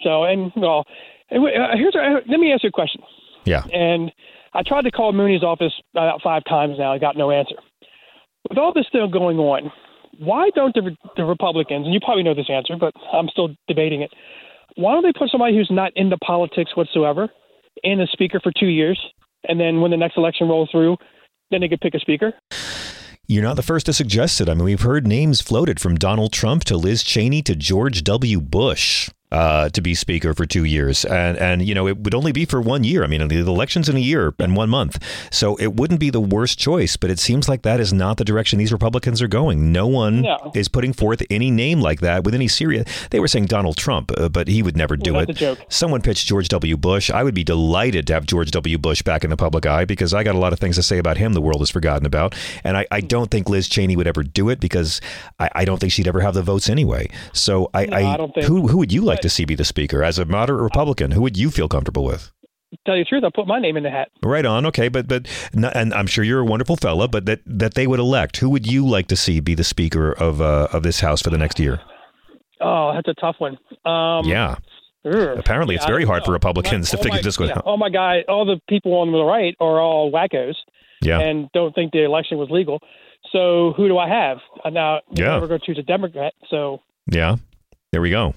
[0.00, 0.84] So, and well,
[1.30, 3.02] and, uh, here's uh, let me ask you a question.
[3.44, 3.64] Yeah.
[3.72, 4.12] And
[4.54, 6.92] I tried to call Mooney's office about five times now.
[6.92, 7.56] I got no answer.
[8.48, 9.70] With all this still going on,
[10.18, 14.02] why don't the, the Republicans, and you probably know this answer, but I'm still debating
[14.02, 14.10] it,
[14.76, 17.28] why don't they put somebody who's not into politics whatsoever
[17.82, 19.00] in as speaker for two years,
[19.48, 20.96] and then when the next election rolls through,
[21.50, 22.32] then they could pick a speaker?
[23.28, 24.48] You're not the first to suggest it.
[24.48, 28.40] I mean, we've heard names floated from Donald Trump to Liz Cheney to George W.
[28.40, 32.32] Bush uh, to be speaker for two years, and and you know it would only
[32.32, 33.02] be for one year.
[33.04, 36.20] I mean, the election's in a year and one month, so it wouldn't be the
[36.20, 36.96] worst choice.
[36.96, 39.72] But it seems like that is not the direction these Republicans are going.
[39.72, 40.52] No one No.
[40.54, 42.86] is putting forth any name like that with any serious.
[43.10, 45.58] They were saying Donald Trump, uh, but he would never do Well, it.
[45.68, 46.76] Someone pitched George W.
[46.76, 47.10] Bush.
[47.10, 48.78] I would be delighted to have George W.
[48.78, 50.98] Bush back in the public eye because I got a lot of things to say
[50.98, 52.34] about him the world has forgotten about.
[52.64, 53.06] And I, I Hmm.
[53.08, 55.00] don't think Liz Cheney would ever do it because
[55.40, 57.08] I, I don't think she'd ever have the votes anyway.
[57.32, 59.64] So I, No, I don't think- who who would you like to see be the
[59.64, 61.10] speaker as a moderate Republican?
[61.12, 62.30] Who would you feel comfortable with?
[62.84, 64.08] Tell you the truth, I'll put my name in the hat.
[64.22, 67.74] Right on, okay, but but and I'm sure you're a wonderful fella, but that that
[67.74, 68.38] they would elect.
[68.38, 71.30] Who would you like to see be the speaker of uh, of this house for
[71.30, 71.80] the next year?
[72.60, 73.56] Oh, that's a tough one.
[73.84, 74.56] Um, yeah,
[75.04, 76.34] apparently it's Yeah, I very hard for know.
[76.34, 77.64] Republicans to figure my- this one yeah, out.
[77.64, 80.54] All my guy, all the people on the right are all wackos.
[81.02, 81.20] Yeah.
[81.20, 82.80] And don't think the election was legal.
[83.30, 84.38] So who do I have?
[84.64, 85.26] Uh, Now, I'm Yeah.
[85.32, 86.32] never going to choose a Democrat.
[86.50, 87.36] So Yeah,
[87.92, 88.34] there we go.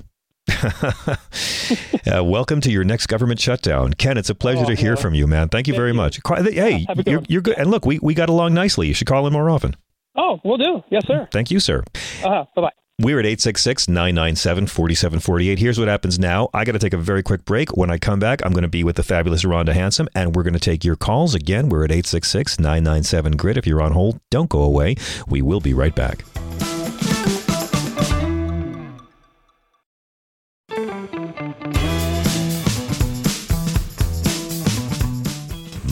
[2.12, 4.18] uh, welcome to your next government shutdown, Ken.
[4.18, 5.50] It's a pleasure to hear from you, man.
[5.50, 6.20] Thank you very much.
[6.28, 7.58] Hey, good you're, you're good.
[7.58, 8.88] And look, we, we got along nicely.
[8.88, 9.76] You should call in more often.
[10.16, 10.84] oh, we'll do.
[10.89, 11.28] Yes, sir.
[11.32, 11.84] Thank you, sir.
[12.24, 12.45] Uh-huh.
[12.56, 12.72] Bye bye.
[13.02, 15.60] We're at 866 997 4748.
[15.60, 16.50] Here's what happens now.
[16.54, 17.78] I got to take a very quick break.
[17.78, 20.43] When I come back, I'm going to be with the fabulous Rhonda Hansome, and we're
[20.43, 21.34] going to take your calls.
[21.34, 23.58] Again, we're at 866 997 GRIT.
[23.58, 24.95] If you're on hold, don't go away.
[25.30, 26.26] We will be right back.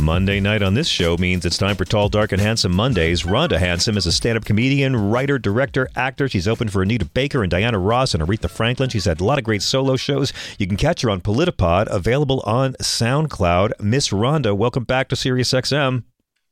[0.08, 3.24] Monday night on this show means it's time for Tall, Dark, and Handsome Mondays.
[3.24, 6.30] Rhonda Hansome is a stand up comedian, writer, director, actor.
[6.30, 8.88] She's opened for Anita Baker and Diana Ross and Aretha Franklin.
[8.88, 10.32] She's had a lot of great solo shows.
[10.58, 13.82] You can catch her on Politipod, available on SoundCloud.
[13.82, 16.04] Miss Rhonda, welcome back to SiriusXM.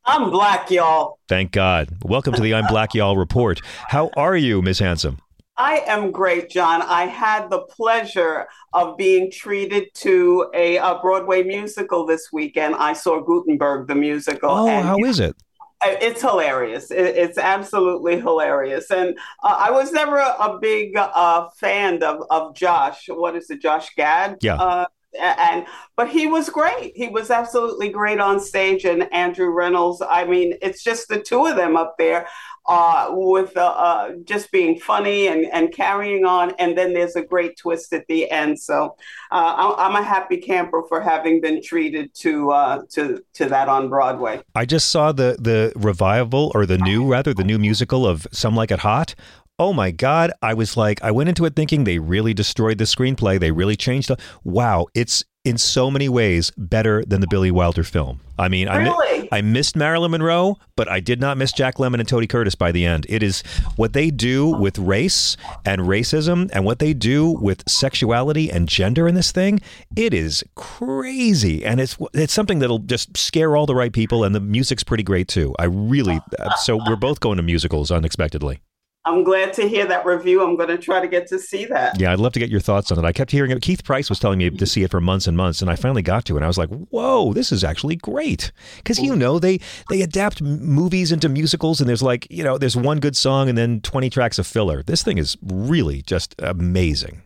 [0.03, 1.20] I'm black, y'all.
[1.30, 2.03] Thank God.
[2.03, 3.62] Welcome to the I'm Black Y'all report.
[3.88, 5.20] How are you, Miss Hansome?
[5.58, 6.82] I am great, John.
[6.82, 12.76] I had the pleasure of being treated to a, a Broadway musical this weekend.
[12.76, 14.49] I saw Gutenberg, the musical.
[14.49, 15.36] Oh, and how is it?
[15.84, 16.89] It's hilarious.
[16.89, 18.89] It's absolutely hilarious.
[18.91, 23.08] And uh, I was never a, big uh, fan of, of Josh.
[23.08, 24.38] What is it, Josh Gad?
[24.41, 24.56] Yeah.
[24.56, 24.86] Uh,
[25.18, 26.93] and but he was great.
[26.95, 28.84] He was absolutely great on stage.
[28.84, 30.06] And Andrew Rannells.
[30.08, 32.28] I mean, it's just the two of them up there
[32.68, 36.51] uh, with uh, uh, just being funny and, and carrying on.
[36.57, 38.59] And then there's a great twist at the end.
[38.59, 38.95] So
[39.32, 43.70] uh, I'm, I'm a happy camper for having been treated to uh, to to that
[43.70, 44.41] on Broadway.
[44.55, 48.55] I just saw the the revival or the new rather the new musical of Some
[48.55, 49.16] Like It Hot.
[49.58, 50.32] Oh my God!
[50.41, 53.39] I was like, I went into it thinking they really destroyed the screenplay.
[53.39, 54.18] They really changed the.
[54.43, 58.20] Wow, it's in so many ways better than the Billy Wilder film.
[58.38, 61.99] I mean, I, mi- I missed Marilyn Monroe, but I did not miss Jack Lemmon
[61.99, 63.06] and Tony Curtis by the end.
[63.08, 63.43] It is
[63.78, 69.08] what they do with race and racism and what they do with sexuality and gender
[69.08, 69.62] in this thing.
[69.95, 71.64] It is crazy.
[71.64, 75.03] And it's it's something that'll just scare all the right people and the music's pretty
[75.03, 75.56] great too.
[75.60, 78.60] I really uh, so we're both going to musicals unexpectedly.
[79.06, 80.43] I'm glad to hear that review.
[80.43, 81.99] I'm going to try to get to see that.
[81.99, 83.06] Yeah, I'd love to get your thoughts on it.
[83.06, 83.62] I kept hearing it.
[83.62, 86.01] Keith Price was telling me to see it for months and months, and I finally
[86.01, 86.38] got to it.
[86.38, 90.41] And I was like, "Whoa, this is actually great!" Because you know they they adapt
[90.41, 94.10] movies into musicals, and there's like you know there's one good song and then 20
[94.10, 94.82] tracks of filler.
[94.82, 97.22] This thing is really just amazing.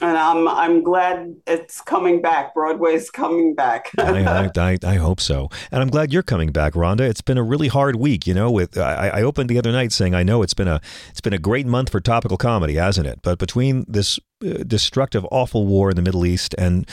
[0.00, 2.54] And I'm I'm glad it's coming back.
[2.54, 3.90] Broadway's coming back.
[3.98, 7.00] I, I, I, hope so, and I'm glad you're coming back, Rhonda.
[7.00, 8.50] It's been a really hard week, you know.
[8.50, 10.80] With I, I opened the other night saying I know it's been a
[11.10, 13.20] it's been a great month for topical comedy, hasn't it?
[13.22, 16.88] But between this uh, destructive, awful war in the Middle East, and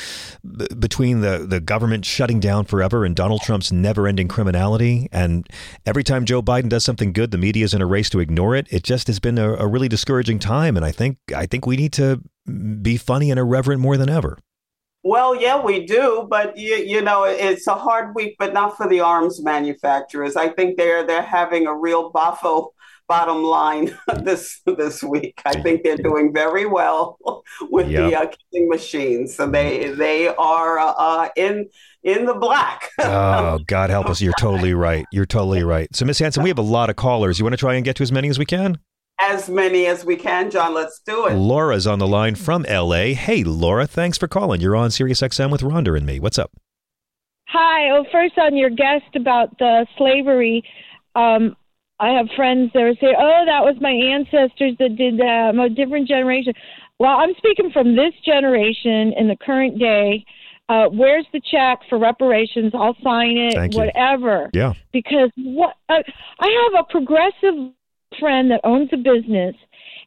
[0.58, 5.48] b- between the the government shutting down forever and Donald Trump's never-ending criminality, and
[5.86, 8.56] every time Joe Biden does something good, the media is in a race to ignore
[8.56, 8.66] it.
[8.72, 11.78] It just has been a, a really discouraging time, and I think I think we
[11.78, 14.38] need to be funny and irreverent more than ever.
[15.04, 18.90] Well, yeah, we do, but you, you know, it's a hard week, but not for
[18.90, 20.36] the arms manufacturers.
[20.36, 22.70] I think they're they're having a real boffo
[23.08, 25.40] bottom line this this week.
[25.46, 27.20] I think they're doing very well
[27.70, 29.36] with the uh, killing machines.
[29.36, 31.70] So they they are uh, in
[32.04, 32.90] in the black.
[33.00, 34.22] Oh, God help us.
[34.22, 35.06] You're totally right.
[35.12, 35.94] You're totally right.
[35.96, 37.38] So, Miss Hansome, we have a lot of callers.
[37.40, 38.80] You want to try and get to as many as we can?
[39.20, 40.74] As many as we can, John.
[40.74, 41.36] Let's do it.
[41.36, 43.14] Laura's on the line from LA.
[43.14, 44.60] Hey, Laura, thanks for calling.
[44.60, 46.20] You're on Sirius XM with Rhonda and me.
[46.20, 46.52] What's up?
[47.48, 47.92] Hi.
[47.94, 50.64] Well, first on your guest about the slavery,
[51.16, 51.56] um,
[52.00, 55.50] I have friends that would say, "Oh, that was my ancestors that did that.
[55.50, 56.54] I'm a different generation."
[57.00, 60.26] Well, I'm speaking from this generation in the current day.
[60.68, 62.74] Uh, where's the check for reparations?
[62.74, 63.80] I'll sign it, Thank you.
[63.82, 64.50] whatever.
[64.54, 64.74] Yeah.
[64.92, 66.02] Because what uh,
[66.40, 67.72] I have a progressive
[68.20, 69.56] friend that owns a business,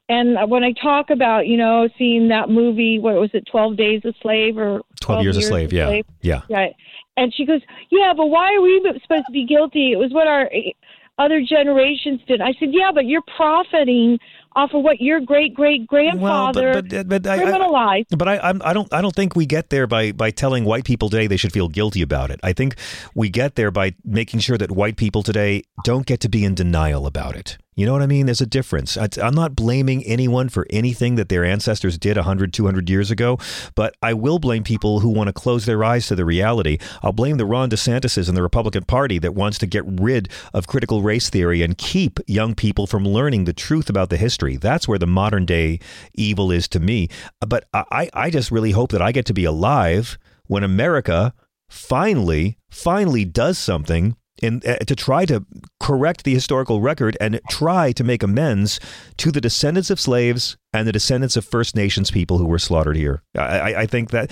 [0.08, 4.02] and when I talk about, you know, seeing that movie, what was it, Twelve Days
[4.04, 5.72] a Slave or 12 years a slave.
[5.72, 6.02] Yeah.
[6.22, 6.42] Yeah.
[6.48, 6.74] Right.
[7.16, 9.92] And she goes, Yeah, but why are we supposed to be guilty?
[9.92, 10.72] It was what our eh,
[11.18, 12.40] other generations did.
[12.40, 14.18] I said, Yeah, but you're profiting
[14.56, 18.06] off of what your great great grandfather but, but, but I, criminalized.
[18.12, 20.64] I, but I, I'm, I don't, I don't think we get there by by telling
[20.64, 22.40] white people today they should feel guilty about it.
[22.42, 22.76] I think
[23.14, 26.54] we get there by making sure that white people today don't get to be in
[26.54, 27.58] denial about it.
[27.78, 28.26] You know what I mean?
[28.26, 28.96] There's a difference.
[28.96, 33.38] I- I'm not blaming anyone for anything that their ancestors did 100, 200 years ago,
[33.76, 36.78] but I will blame people who want to close their eyes to the reality.
[37.04, 40.66] I'll blame the Ron DeSantis and the Republican Party that wants to get rid of
[40.66, 44.56] critical race theory and keep young people from learning the truth about the history.
[44.56, 45.78] That's where the modern day
[46.14, 47.08] evil is to me.
[47.46, 50.18] But I, I just really hope that I get to be alive
[50.48, 51.32] when America
[51.68, 55.44] finally, finally does something in, uh, to try to
[55.80, 58.80] correct the historical record and try to make amends
[59.16, 62.96] to the descendants of slaves and the descendants of First Nations people who were slaughtered
[62.96, 63.22] here.
[63.36, 64.30] I, I, think that,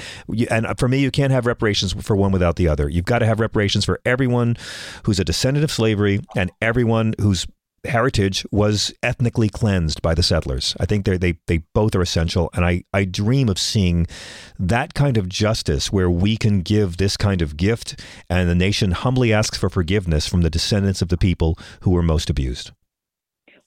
[0.50, 2.88] and for me, you can't have reparations for one without the other.
[2.88, 4.56] You've got to have reparations for everyone
[5.04, 7.46] who's a descendant of slavery and everyone whose
[7.86, 10.76] heritage was ethnically cleansed by the settlers.
[10.78, 14.06] I think they they they both are essential, and I I dream of seeing
[14.58, 18.92] that kind of justice where we can give this kind of gift, and the nation
[18.92, 22.70] humbly asks for forgiveness from the descendants of the people who were most abused.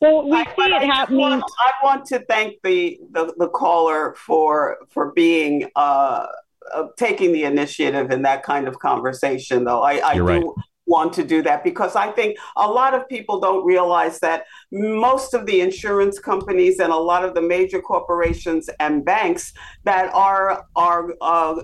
[0.02, 1.20] Well, we see But I it just happening.
[1.20, 6.26] Want, I want to thank the, the, the caller for for being uh,
[6.74, 9.66] uh, taking the initiative in that kind of conversation.
[9.66, 10.66] Though I, I You're do right.
[10.90, 15.34] Want to do that because I think a lot of people don't realize that most
[15.34, 19.54] of the insurance companies and a lot of the major corporations and banks
[19.86, 21.56] that are are uh,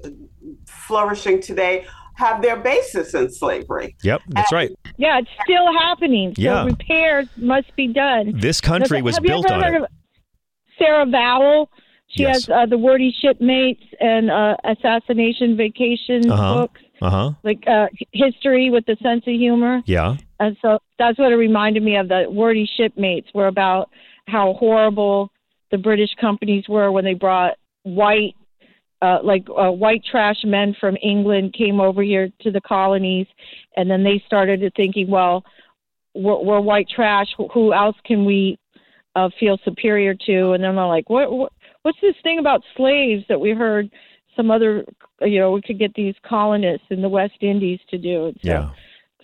[0.68, 3.98] flourishing today have their basis in slavery.
[4.04, 4.72] Yep, that's right.
[4.98, 6.34] Yeah, it's still happening.
[6.36, 6.64] So Yeah.
[6.64, 8.40] repairs must be done.
[8.40, 9.82] This country was Have you built ever on heard it.
[9.82, 9.88] of
[10.80, 11.68] Sarah Vowell.
[12.08, 12.46] She Yes.
[12.46, 16.54] has uh, the Wordy Shipmates and uh, Assassination Vacation Uh huh.
[16.62, 17.32] books, Uh huh.
[17.44, 19.82] like uh, history with a sense of humor.
[19.86, 20.16] Yeah.
[20.40, 22.08] And so that's what it reminded me of.
[22.08, 23.90] The Wordy Shipmates were about
[24.28, 25.32] how horrible
[25.72, 28.36] the British companies were when they brought white,
[29.02, 33.28] uh, like uh, white trash men from England came over here to the colonies,
[33.76, 35.44] and then they started thinking, well,
[36.14, 37.28] we're, we're white trash.
[37.38, 38.58] Who- Who else can we
[39.16, 40.52] uh, feel superior to?
[40.54, 41.52] And then they're like, what, what?
[41.82, 43.92] What's this thing about slaves that we heard
[44.36, 44.86] some other,
[45.22, 48.34] you know, we could get these colonists in the West Indies to do?
[48.44, 48.70] So, Yeah.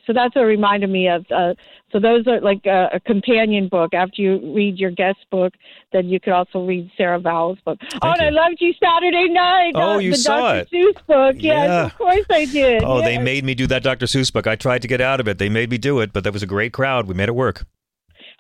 [0.06, 1.26] so that's what reminded me of.
[1.30, 1.54] Uh,
[1.92, 3.94] so those are like a, a companion book.
[3.94, 5.54] After you read your guest book,
[5.92, 7.78] then you could also read Sarah Vowell's book.
[8.02, 9.74] oh, and I loved you Saturday night.
[9.76, 10.60] Oh, uh, you the saw Dr.
[10.60, 10.70] it.
[10.72, 11.36] Seuss book.
[11.40, 11.86] Yes, Yeah.
[11.88, 12.84] of course I did.
[12.84, 14.06] Oh, they made me do that Dr.
[14.06, 14.48] Seuss book.
[14.48, 15.38] I tried to get out of it.
[15.38, 17.08] They made me do it, but that was a great crowd.
[17.08, 17.66] We made it work.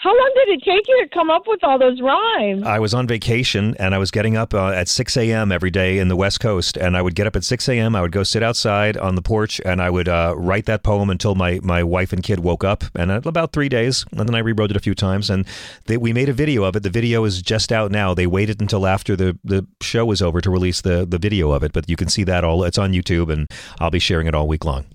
[0.02, 2.64] How long did it take you to come up with all those rhymes?
[2.64, 5.52] I was on vacation and I was getting up uh, at 6 a.m.
[5.52, 6.76] every day in the West Coast.
[6.76, 7.95] And I would get up at 6 a.m.
[7.95, 11.12] I would go sit outside on the porch and I would uh, write that poem
[11.12, 12.84] until my, my wife and kid woke up.
[12.95, 14.04] And uh, about three days.
[14.10, 15.30] And then I rewrote it a few times.
[15.30, 15.45] And
[15.86, 16.82] they, we made a video of it.
[16.82, 18.16] The video is just out now.
[18.16, 21.62] They waited until after the, the show was over to release the, the video of
[21.62, 21.74] it.
[21.74, 22.64] But you can see that all.
[22.64, 23.47] It's on YouTube and
[23.80, 24.88] I'll be sharing it all week long.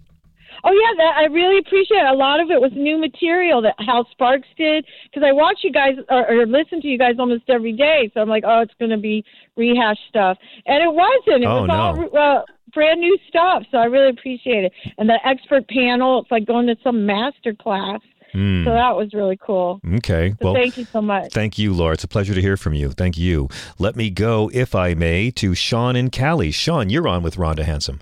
[0.68, 2.06] Oh yeah, that, I really appreciate it.
[2.06, 5.70] A lot of it was new material that Hal Sparks did because I watch you
[5.72, 8.10] guys or, or listen to you guys almost every day.
[8.12, 9.24] So I'm like, oh, it's going to be
[9.56, 11.44] rehashed stuff, and it wasn't.
[11.44, 11.74] It Oh, was no.
[12.18, 12.42] all uh,
[12.74, 13.62] brand new stuff.
[13.70, 14.72] So I really appreciate it.
[14.98, 18.00] And the expert panel, it's like going to some master class.
[18.32, 18.64] Hmm.
[18.64, 19.80] So that was really cool.
[19.98, 20.30] Okay.
[20.32, 21.32] So well, thank you so much.
[21.32, 21.94] Thank you, Laura.
[21.94, 22.90] It's a pleasure to hear from you.
[22.90, 23.48] Thank you.
[23.78, 26.50] Let me go, if I may, to Sean and Cali.
[26.50, 28.00] Sean, you're on with Rhonda Hansome.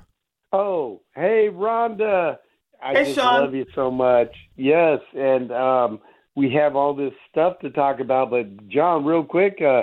[0.53, 2.39] Oh, hey, Rhonda.
[2.85, 3.41] I Hey, just Sean.
[3.41, 4.29] love you so much.
[4.57, 6.01] Yes, and um,
[6.37, 8.31] we have all this stuff to talk about.
[8.31, 9.83] But, John, real quick, uh,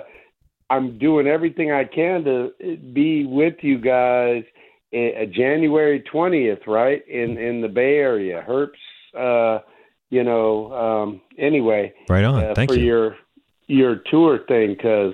[0.69, 2.51] I'm doing everything I can to
[2.93, 4.43] be with you guys
[4.93, 8.45] uh, January 20th, right, in, in the Bay Area.
[8.47, 8.69] Herps,
[9.17, 9.63] uh,
[10.09, 11.93] you know, um, anyway.
[12.07, 12.43] Right on.
[12.43, 12.85] uh, Thank for you.
[12.85, 13.15] your
[13.71, 15.13] your tour thing because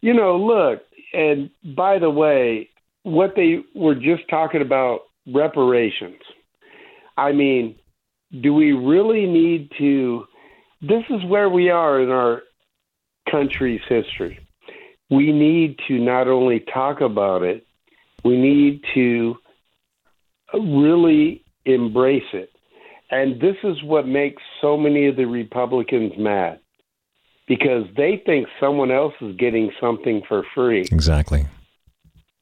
[0.00, 0.80] you know look
[1.12, 2.68] and by the way
[3.02, 5.00] what they were just talking about
[5.34, 6.20] reparations
[7.16, 7.76] i mean
[8.40, 10.24] do we really need to
[10.80, 12.42] this is where we are in our
[13.30, 14.38] country's history
[15.10, 17.66] we need to not only talk about it
[18.24, 19.36] we need to
[20.52, 22.50] really embrace it.
[23.10, 26.60] And this is what makes so many of the Republicans mad
[27.46, 30.80] because they think someone else is getting something for free.
[30.80, 31.46] Exactly.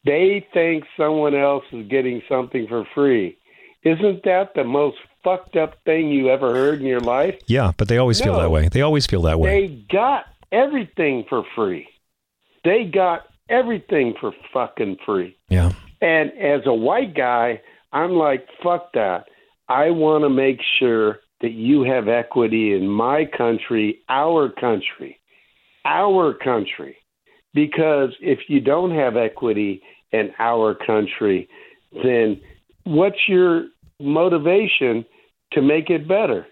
[0.07, 3.37] They think someone else is getting something for free.
[3.85, 7.37] Isn't that the most fucked up thing you ever heard in your life?
[7.47, 8.69] Yeah, but they always feel that way.
[8.69, 9.69] They always feel that way.
[9.69, 11.87] They got everything for free.
[12.65, 15.37] They got everything for fucking free.
[15.49, 15.73] Yeah.
[16.01, 17.61] And as a white guy,
[17.93, 19.27] I'm like, fuck that.
[19.69, 25.21] I want to make sure that you have equity in my country, our country,
[25.85, 26.97] our country.
[27.53, 29.83] Because if you don't have equity
[30.13, 31.49] in our country,
[32.03, 32.41] then
[32.85, 33.67] what's your
[34.01, 35.05] motivation
[35.53, 36.47] to make it better?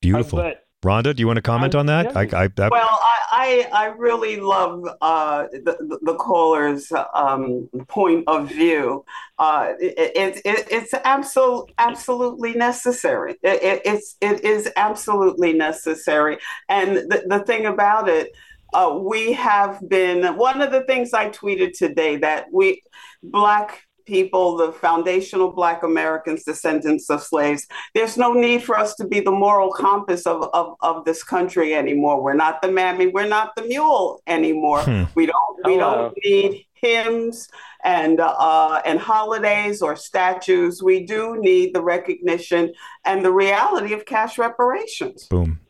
[0.00, 0.38] Beautiful.
[0.40, 2.16] but- Rhonda, do you want to comment on that?
[2.16, 3.00] I, I, that Well,
[3.32, 9.04] I, I, I really love uh, the, the, the caller's um, point of view.
[9.40, 13.32] Uh, it, it, it, it's absol- absolutely necessary.
[13.42, 16.38] It, it, it's, it is absolutely necessary.
[16.68, 18.30] And the, the thing about it,
[18.72, 22.82] uh, we have been, one of the things I tweeted today that we,
[23.24, 23.82] Black
[24.14, 27.62] people, the foundational Black Americans, descendants of slaves,
[27.94, 31.74] there's no need for us to be the moral compass of, of, of this country
[31.82, 32.16] anymore.
[32.20, 34.82] We're not the mammy, we're not the mule anymore.
[34.82, 35.04] Hmm.
[35.14, 35.94] We don't we Hello.
[35.94, 37.48] don't need hymns
[37.84, 40.82] and uh, and holidays or statues.
[40.82, 42.72] We do need the recognition
[43.04, 45.26] and the reality of cash reparations.
[45.26, 45.60] boom.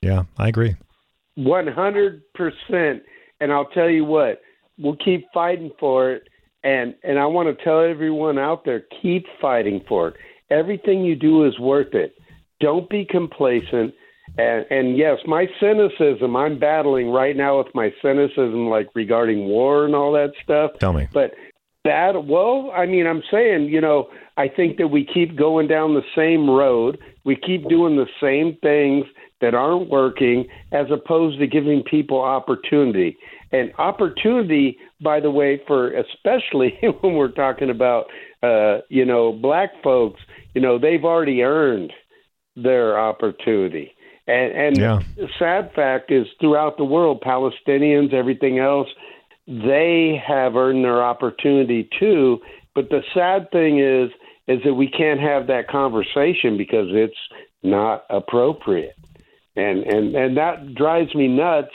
[0.00, 0.74] Yeah, I agree.
[1.34, 3.02] One hundred percent.
[3.40, 4.40] And I'll tell you what,
[4.78, 6.28] we'll keep fighting for it.
[6.64, 10.14] And and I want to tell everyone out there, keep fighting for it.
[10.50, 12.14] Everything you do is worth it.
[12.60, 13.94] Don't be complacent.
[14.38, 19.84] And and yes, my cynicism, I'm battling right now with my cynicism like regarding war
[19.84, 20.72] and all that stuff.
[20.78, 21.08] Tell me.
[21.12, 21.32] But
[21.84, 25.94] that well, I mean, I'm saying, you know, I think that we keep going down
[25.94, 26.98] the same road.
[27.24, 29.06] We keep doing the same things
[29.40, 33.16] that aren't working as opposed to giving people opportunity.
[33.50, 38.06] And opportunity, by the way, for especially when we're talking about
[38.42, 40.20] uh, you know, black folks,
[40.54, 41.92] you know, they've already earned
[42.56, 43.94] their opportunity.
[44.26, 45.00] And and Yeah.
[45.16, 48.88] the sad fact is throughout the world, Palestinians, everything else,
[49.46, 52.40] they have earned their opportunity too.
[52.74, 54.10] But the sad thing is
[54.48, 57.14] is that we can't have that conversation because it's
[57.62, 58.96] not appropriate.
[59.56, 61.72] And and and that drives me nuts,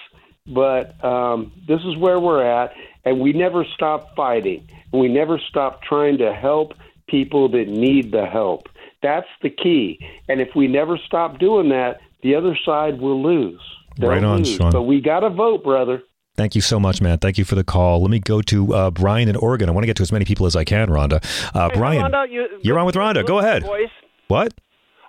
[0.47, 2.71] but um, this is where we're at
[3.07, 4.67] and we never stop fighting.
[4.93, 6.73] We never stop trying to help
[7.07, 8.67] people that need the help.
[9.01, 9.99] That's the key.
[10.27, 13.61] And if we never stop doing that, the other side will lose.
[13.97, 14.55] They'll Right on, lose.
[14.55, 14.71] Sean.
[14.71, 16.01] But we got to vote, brother.
[16.35, 17.17] Thank you so much, man.
[17.17, 18.01] Thank you for the call.
[18.01, 19.69] Let me go to uh, Brian in Oregon.
[19.69, 21.23] I want to get to as many people as I can, Rhonda.
[21.55, 23.25] Uh, Hey, Brian, Rhonda, you, you're on with Rhonda.
[23.25, 23.63] Go ahead.
[23.63, 23.89] Voice.
[24.27, 24.53] What?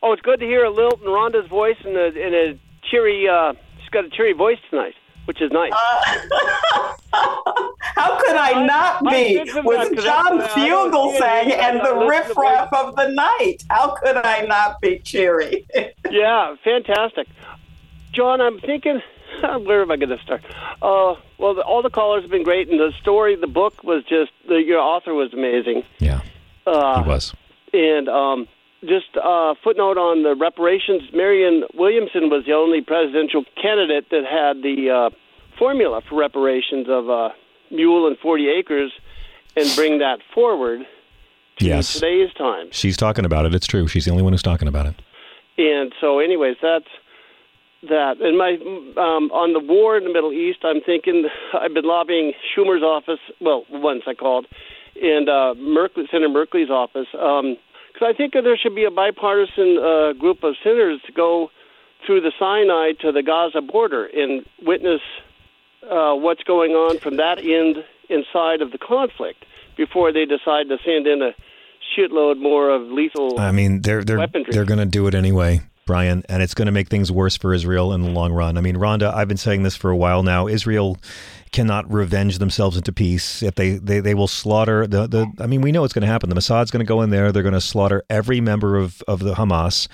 [0.02, 2.58] Oh, it's good to hear Lilt and Rhonda's voice and a, and a
[2.90, 3.28] cheery.
[3.28, 4.94] Uh, she's got a cheery voice tonight,
[5.28, 5.72] which is nice.
[7.12, 10.92] How could I not I be did some with that 'cause John that's- I don't
[10.92, 13.56] Fugelsang and the I listen riffraff of the night?
[13.68, 15.66] How could I not be cheery?
[16.10, 17.28] yeah, fantastic.
[18.12, 19.02] John, I'm thinking,
[19.40, 20.42] where am I going to start?
[20.80, 24.02] Uh, well, the, all the callers have been great, and the story, the book was
[24.04, 25.82] just, the, your author was amazing.
[25.98, 26.22] Yeah,
[26.66, 27.34] uh, he was.
[27.74, 28.48] And um,
[28.82, 34.62] just a footnote on the reparations Marianne Williamson was the only presidential candidate that had
[34.62, 35.10] the uh,
[35.58, 37.30] formula for reparations of a
[37.70, 38.92] mule and 40 acres
[39.56, 40.80] and bring that forward
[41.58, 41.92] to Yes.
[41.94, 42.68] today's time.
[42.70, 43.54] She's talking about it.
[43.54, 43.88] It's true.
[43.88, 44.94] She's the only one who's talking about it.
[45.58, 46.86] And so, anyways, that's
[47.82, 48.20] that.
[48.20, 48.52] And my
[49.00, 53.18] um, on the war in the Middle East, I'm thinking I've been lobbying Schumer's office.
[53.40, 54.46] Well, once I called,
[55.02, 57.08] and uh, Merkley, Senator Merkley's office,
[57.98, 61.50] because I think there should be a bipartisan uh, group of senators to go
[62.06, 65.00] through the Sinai to the Gaza border and witness
[65.82, 69.44] uh, what's going on from that end inside of the conflict
[69.76, 71.32] before they decide to send in a
[71.96, 73.38] shitload more of lethal.
[73.38, 74.52] I mean, they're they're Weaponry.
[74.52, 77.52] they're going to do it anyway, Brian, and it's going to make things worse for
[77.52, 78.56] Israel in the long run.
[78.56, 80.46] I mean, Rhonda, I've been saying this for a while now.
[80.46, 80.98] Israel
[81.52, 83.42] cannot revenge themselves into peace.
[83.42, 85.26] If they they, they will slaughter the the.
[85.40, 86.28] I mean, we know what's going to happen.
[86.28, 87.32] The Mossad's going to go in there.
[87.32, 89.88] They're going to slaughter every member of of the Hamas,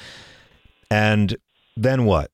[0.90, 1.36] and
[1.76, 2.30] then what?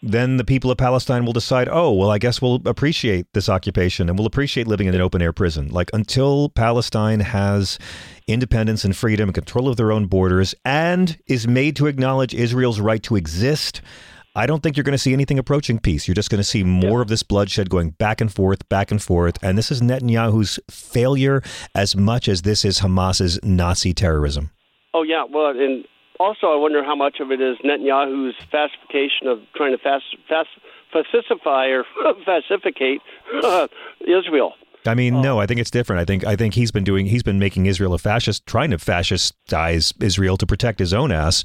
[0.00, 4.08] Then the people of Palestine will decide, oh, well, I guess we'll appreciate this occupation
[4.08, 5.68] and we'll appreciate living in an open air prison.
[5.70, 7.80] Like until Palestine has
[8.28, 12.78] independence and freedom and control of their own borders and is made to acknowledge Israel's
[12.78, 13.80] right to exist,
[14.38, 16.06] I don't think you're going to see anything approaching peace.
[16.06, 19.02] You're just going to see more of this bloodshed going back and forth, back and
[19.02, 19.36] forth.
[19.42, 21.42] And this is Netanyahu's failure
[21.74, 24.52] as much as this is Hamas's Nazi terrorism.
[24.94, 25.84] Oh yeah, well, and
[26.20, 30.50] also, I wonder how much of it is Netanyahu's fascification of trying to fast, fast,
[30.92, 31.84] fascify or
[32.24, 32.98] fascificate
[33.42, 33.66] uh,
[34.02, 34.52] Israel.
[34.86, 36.00] I mean, no, I think it's different.
[36.00, 38.78] I think I think he's been doing he's been making Israel a fascist, trying to
[38.78, 41.44] fascistize Israel to protect his own ass,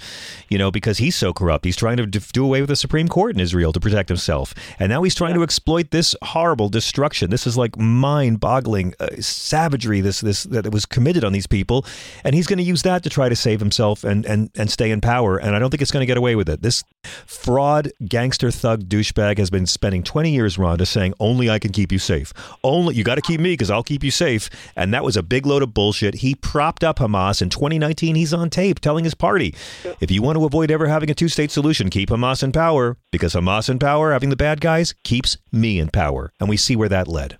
[0.49, 1.65] you know, because he's so corrupt.
[1.65, 4.89] He's trying to do away with the Supreme Court in Israel to protect himself, and
[4.89, 5.37] now he's trying yeah.
[5.37, 7.29] to exploit this horrible destruction.
[7.29, 10.01] This is like mind-boggling uh, savagery.
[10.01, 11.85] This this that was committed on these people,
[12.23, 14.91] and he's going to use that to try to save himself and and and stay
[14.91, 15.37] in power.
[15.37, 16.61] And I don't think it's going to get away with it.
[16.61, 16.83] This
[17.25, 21.91] fraud, gangster, thug, douchebag has been spending 20 years, Rhonda, saying only I can keep
[21.91, 22.31] you safe.
[22.63, 24.49] Only you got to keep me because I'll keep you safe.
[24.75, 26.15] And that was a big load of bullshit.
[26.15, 28.15] He propped up Hamas in 2019.
[28.15, 29.55] He's on tape telling his party,
[29.99, 32.97] if you want to avoid ever having a two state solution, keep Hamas in power
[33.11, 36.31] because Hamas in power, having the bad guys, keeps me in power.
[36.39, 37.37] And we see where that led.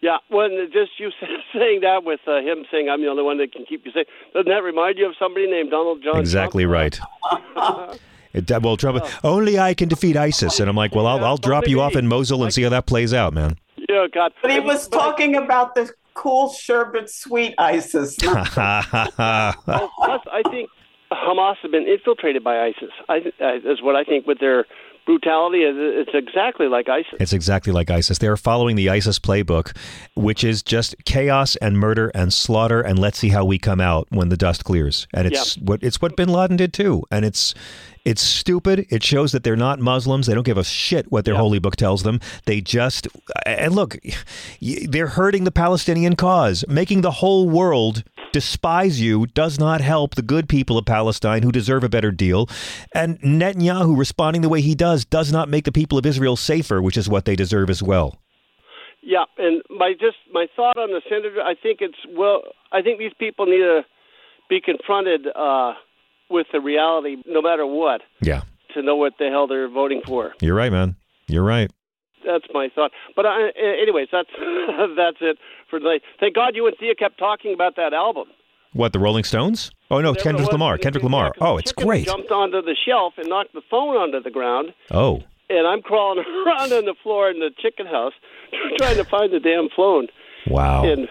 [0.00, 1.10] Yeah, well, just you
[1.52, 4.06] saying that with uh, him saying I'm the only one that can keep you safe,
[4.32, 6.18] doesn't that remind you of somebody named Donald John?
[6.20, 7.00] Exactly Trump?
[7.52, 7.98] right.
[8.34, 11.66] It, well, Trump, only I can defeat ISIS, and I'm like, well, I'll, I'll drop
[11.66, 13.56] you off in Mosul and see how that plays out, man.
[13.88, 14.32] Yeah, God.
[14.42, 18.16] But he was talking about the cool sherbet sweet ISIS.
[18.22, 18.42] well,
[19.64, 20.68] plus, I think
[21.12, 22.90] Hamas have been infiltrated by ISIS.
[23.08, 24.66] I, uh, is what I think with their
[25.08, 25.60] brutality.
[25.62, 27.14] It's exactly like ISIS.
[27.18, 28.18] It's exactly like ISIS.
[28.18, 29.74] They are following the ISIS playbook,
[30.14, 34.06] which is just chaos and murder and slaughter, and let's see how we come out
[34.10, 35.08] when the dust clears.
[35.14, 35.62] And it's yeah.
[35.64, 37.04] what it's what Bin Laden did too.
[37.10, 37.54] And it's
[38.04, 38.86] it's stupid.
[38.90, 40.26] It shows that they're not Muslims.
[40.26, 41.40] They don't give a shit what their yeah.
[41.40, 42.20] holy book tells them.
[42.44, 43.08] They just
[43.46, 43.96] and look,
[44.60, 50.22] they're hurting the Palestinian cause, making the whole world despise you does not help the
[50.22, 52.48] good people of Palestine who deserve a better deal.
[52.94, 56.80] And Netanyahu responding the way he does does not make the people of Israel safer,
[56.82, 58.18] which is what they deserve as well.
[59.02, 62.42] Yeah, and my just my thought on the senator, I think it's well,
[62.72, 63.82] I think these people need to
[64.50, 65.74] be confronted uh,
[66.28, 68.02] with the reality, no matter what.
[68.20, 68.42] Yeah.
[68.74, 70.34] To know what the hell they're voting for.
[70.40, 70.96] You're right, man.
[71.26, 71.70] You're right.
[72.26, 72.90] That's my thought.
[73.16, 73.48] But I,
[73.80, 74.28] anyways, that's
[74.96, 75.38] that's it
[75.68, 76.02] for tonight.
[76.20, 78.28] Thank God you and Thea kept talking about that album.
[78.72, 79.70] What the Rolling Stones?
[79.90, 80.78] Oh no, Kendrick Lamar.
[80.78, 81.32] Kendrick Lamar.
[81.40, 82.06] Oh, it's great.
[82.06, 84.74] Jumped onto the shelf and knocked the phone onto the ground.
[84.90, 85.22] Oh.
[85.48, 88.12] And I'm crawling around on the floor in the chicken house
[88.78, 90.08] trying to find the damn phone.
[90.46, 90.84] Wow.
[90.84, 91.08] And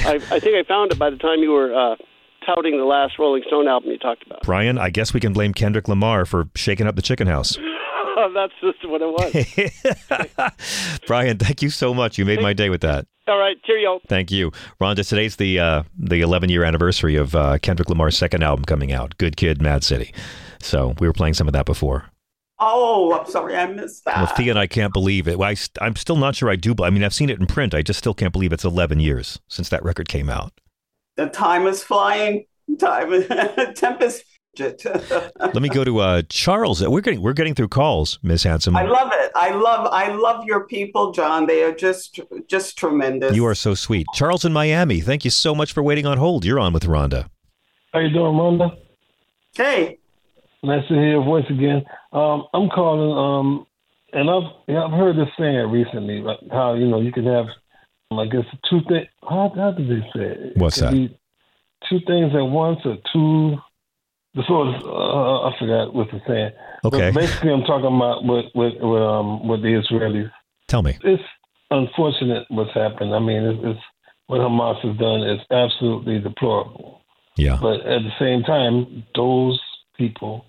[0.00, 1.96] I, I think I found it by the time you were uh,
[2.44, 4.42] touting the last Rolling Stone album you talked about.
[4.42, 7.56] Brian, I guess we can blame Kendrick Lamar for shaking up the chicken house.
[8.34, 11.00] That's just what it was.
[11.06, 12.18] Brian, thank you so much.
[12.18, 13.06] You made my day with that.
[13.28, 14.00] All right, cheerio.
[14.08, 14.50] Thank you,
[14.80, 15.06] Rhonda.
[15.06, 19.16] Today's the uh, the 11 year anniversary of uh, Kendrick Lamar's second album coming out,
[19.18, 20.14] "Good Kid, Mad City."
[20.60, 22.06] So we were playing some of that before.
[22.60, 24.16] Oh, I'm sorry, I missed that.
[24.16, 25.40] Well, Thea and I can't believe it.
[25.40, 26.74] I, I'm still not sure I do.
[26.82, 27.72] I mean, I've seen it in print.
[27.72, 30.52] I just still can't believe it's 11 years since that record came out.
[31.16, 32.46] The time is flying.
[32.78, 33.24] Time,
[33.74, 34.24] tempest
[35.40, 36.86] Let me go to uh, Charles.
[36.86, 38.76] We're getting we're getting through calls, Miss Hansome.
[38.76, 39.32] I love it.
[39.34, 41.46] I love I love your people, John.
[41.46, 43.34] They are just just tremendous.
[43.34, 45.00] You are so sweet, Charles in Miami.
[45.00, 46.44] Thank you so much for waiting on hold.
[46.44, 47.28] You're on with Rhonda.
[47.92, 48.76] How you doing, Rhonda?
[49.54, 49.98] Hey.
[50.62, 51.84] Nice to hear your voice again.
[52.12, 53.66] Um, I'm calling, um,
[54.12, 57.46] and I've yeah, I've heard this saying recently, like how you know you can have,
[58.10, 59.06] I guess, two things.
[59.22, 60.56] How, how did they say it?
[60.56, 60.92] What's that?
[61.88, 63.56] Two things at once, or two
[64.46, 66.54] sort of uh, I forgot what to say.
[66.84, 67.10] Okay.
[67.10, 70.30] But basically, I'm talking about with with with, um, with the Israelis.
[70.68, 70.98] Tell me.
[71.02, 71.22] It's
[71.70, 73.14] unfortunate what's happened.
[73.14, 73.80] I mean, it's, it's
[74.26, 77.00] what Hamas has done is absolutely deplorable.
[77.36, 77.58] Yeah.
[77.60, 79.60] But at the same time, those
[79.96, 80.44] people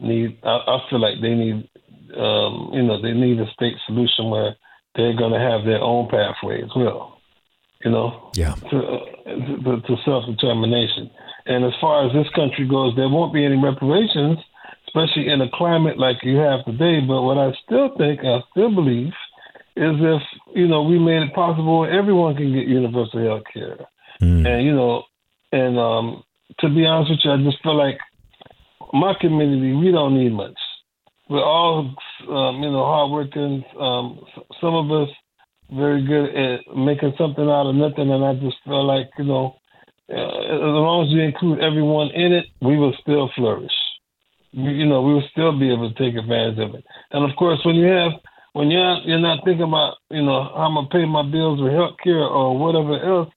[0.00, 0.38] need.
[0.42, 1.68] I, I feel like they need.
[2.16, 4.56] Um, you know, they need a state solution where
[4.96, 7.20] they're going to have their own pathway as well.
[7.84, 8.30] You know.
[8.34, 8.54] Yeah.
[8.70, 11.10] To, uh, to, to self determination.
[11.48, 14.38] And as far as this country goes, there won't be any reparations,
[14.86, 17.00] especially in a climate like you have today.
[17.00, 19.16] But what I still think, I still believe,
[19.74, 20.22] is if
[20.54, 23.78] you know we made it possible, everyone can get universal health care.
[24.20, 24.46] Mm.
[24.46, 25.04] And you know,
[25.50, 26.22] and um,
[26.60, 27.98] to be honest with you, I just feel like
[28.92, 30.58] my community we don't need much.
[31.30, 31.94] We're all
[32.28, 33.64] um, you know hardworking.
[33.80, 34.20] Um,
[34.60, 35.08] some of us
[35.70, 39.56] very good at making something out of nothing, and I just feel like you know
[40.10, 43.72] uh, as long as you include everyone in it, we will still flourish.
[44.52, 46.84] You know, we will still be able to take advantage of it.
[47.12, 48.12] And of course, when you have
[48.54, 51.60] when you're not, you're not thinking about you know how I'm gonna pay my bills
[51.60, 53.28] or health care or whatever else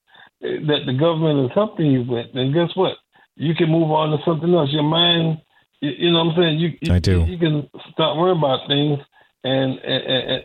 [0.42, 2.96] eh, that the government is helping you with, then guess what?
[3.36, 4.70] You can move on to something else.
[4.72, 5.42] Your mind,
[5.82, 6.60] you, you know what I'm saying?
[6.60, 7.26] You, you, I do.
[7.28, 9.00] You can stop worrying about things,
[9.44, 10.44] and, and, and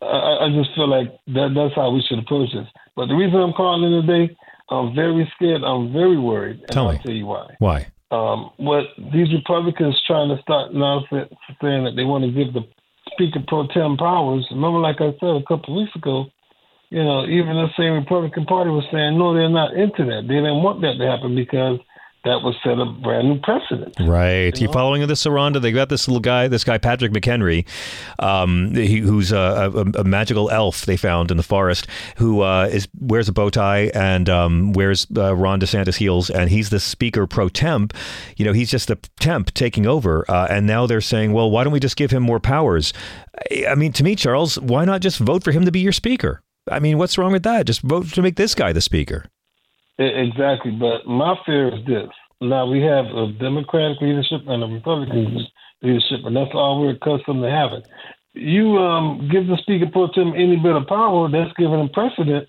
[0.00, 2.68] I, I just feel like that that's how we should approach this.
[2.96, 4.34] But the reason I'm calling today
[4.70, 5.62] I'm very scared.
[5.62, 6.60] I'm very worried.
[6.60, 7.00] And tell I'll me.
[7.02, 7.54] tell you why.
[7.58, 7.86] Why?
[8.14, 12.62] um, what these Republicans trying to start now saying that they want to give the
[13.12, 14.46] Speaker pro tem powers.
[14.50, 16.26] Remember, like I said a couple of weeks ago,
[16.90, 20.24] you know, even the same Republican Party was saying no, they're not into that.
[20.26, 21.78] They didn't want that to happen because
[22.24, 23.94] that would set a brand new precedent.
[24.00, 24.58] Right.
[24.58, 24.72] You, know?
[24.72, 25.60] following this, Aranda?
[25.60, 27.66] They got this little guy, this guy Patrick McHenry,
[28.18, 31.86] um, he, who's a, a, a, magical elf they found in the forest,
[32.16, 36.48] who uh, is wears a bow tie and um, wears uh, Ron DeSantis heels, and
[36.48, 37.92] he's the speaker pro temp.
[38.36, 41.64] You know, he's just the temp taking over, uh, and now they're saying, well, why
[41.64, 42.92] don't we just give him more powers?
[43.68, 46.40] I mean, to me, Charles, why not just vote for him to be your speaker?
[46.70, 47.66] I mean, what's wrong with that?
[47.66, 49.26] Just vote to make this guy the speaker.
[49.98, 52.08] Exactly, but my fear is this.
[52.40, 55.46] Now we have a Democratic leadership and a Republican
[55.82, 57.82] leadership, and that's all we're accustomed to having.
[58.32, 62.48] You um, give the Speaker pro tem any bit of power, that's giving him precedent.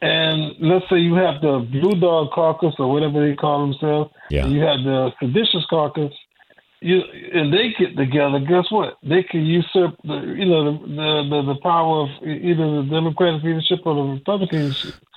[0.00, 4.10] And let's say you have the Blue Dog Caucus or whatever they call themselves.
[4.30, 4.46] Yeah.
[4.46, 6.12] you have the Seditious Caucus
[6.86, 7.02] you
[7.32, 8.96] and they get together, guess what?
[9.02, 13.80] They can usurp the you know the the, the, power of either the Democratic leadership
[13.84, 14.72] or the Republican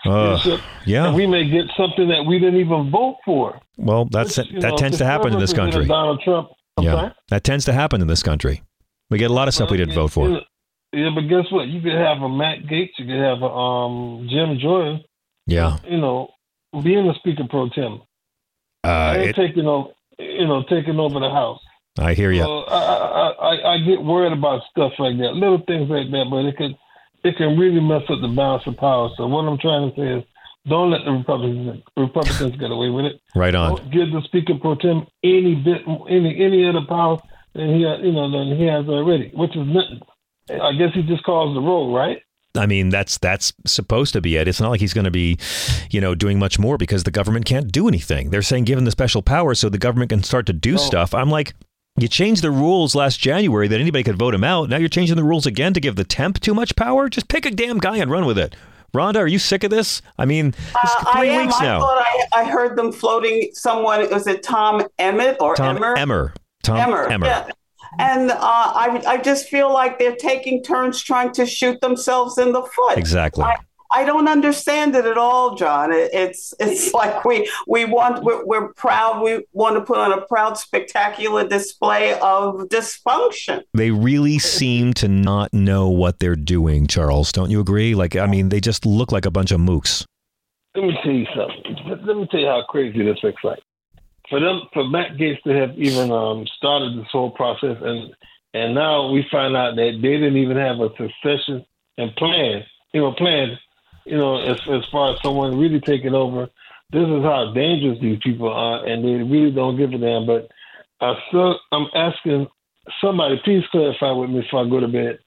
[0.05, 0.61] uh, leadership.
[0.85, 3.59] Yeah, and we may get something that we didn't even vote for.
[3.77, 5.85] Well, that's Which, that know, tends to happen in this country.
[5.85, 6.49] Donald Trump.
[6.77, 7.11] I'm yeah, sorry?
[7.29, 8.63] that tends to happen in this country.
[9.11, 10.41] We get a lot of stuff we didn't vote for.
[10.91, 11.67] Yeah, but guess what?
[11.67, 12.97] You could have a Matt Gaetz.
[12.97, 15.03] you could have a um, Jim Jordan.
[15.45, 16.29] Yeah, you know,
[16.83, 18.01] being the Speaker pro tem.
[18.83, 19.89] Uh, it, taking over
[20.19, 21.59] you know, taking over the house.
[21.97, 22.43] I hear you.
[22.43, 26.45] So I, I, I get worried about stuff like that, little things like that, but
[26.45, 26.75] it could
[27.23, 29.09] it can really mess up the balance of power.
[29.17, 30.23] So what I'm trying to say is,
[30.67, 33.21] don't let the Republicans Republicans get away with it.
[33.35, 33.75] Right on.
[33.75, 37.17] Don't give the Speaker pro tem any bit any any other power
[37.53, 40.01] than he you know than he has already, which is nothing.
[40.49, 42.21] I guess he just calls the roll, right?
[42.55, 44.47] I mean, that's that's supposed to be it.
[44.47, 45.37] It's not like he's going to be,
[45.91, 48.31] you know, doing much more because the government can't do anything.
[48.31, 50.77] They're saying given the special power so the government can start to do oh.
[50.77, 51.13] stuff.
[51.13, 51.53] I'm like,
[51.97, 54.69] you changed the rules last January that anybody could vote him out.
[54.69, 57.09] Now you're changing the rules again to give the temp too much power.
[57.09, 58.55] Just pick a damn guy and run with it.
[58.93, 60.01] Rhonda, are you sick of this?
[60.17, 61.63] I mean, uh, three I weeks am.
[61.63, 61.77] now.
[61.77, 64.09] I thought I, I, heard them floating someone.
[64.09, 65.95] Was it Tom Emmett or Tom Emmer?
[65.95, 66.33] Emmer.
[66.63, 67.07] Tom Emmer.
[67.07, 67.25] Emmer.
[67.27, 67.49] Yeah.
[67.97, 72.51] And uh, I, I just feel like they're taking turns trying to shoot themselves in
[72.51, 72.97] the foot.
[72.97, 73.43] Exactly.
[73.43, 73.57] I,
[73.91, 75.91] I don't understand it at all, John.
[75.91, 79.23] It, it's it's like we we want we're, we're, proud.
[79.23, 83.63] We want to put on a proud, spectacular display of dysfunction.
[83.73, 87.31] They really seem to not know what they're doing, Charles.
[87.31, 87.95] Don't you agree?
[87.95, 90.05] Like, I mean, they just look like a bunch of mooks.
[90.75, 92.05] Let me tell you something.
[92.05, 93.59] Let me tell you how crazy this looks like
[94.29, 98.13] for them for Matt Gaetz to have even um, started this whole process, and
[98.53, 101.65] and now we find out that they didn't even have a succession
[101.97, 103.59] and plan, you know, planned,
[104.05, 106.49] you know, as as far as someone really taking over.
[106.91, 110.25] This is how dangerous these people are, and they really don't give a damn.
[110.25, 110.49] But
[111.01, 112.47] I still, I'm asking
[112.99, 115.19] somebody, please clarify with me before I go to bed.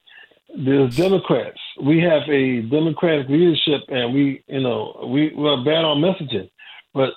[0.55, 1.59] There's Democrats.
[1.81, 6.49] We have a Democratic leadership, and we, you know, we we're bad on messaging.
[6.93, 7.13] But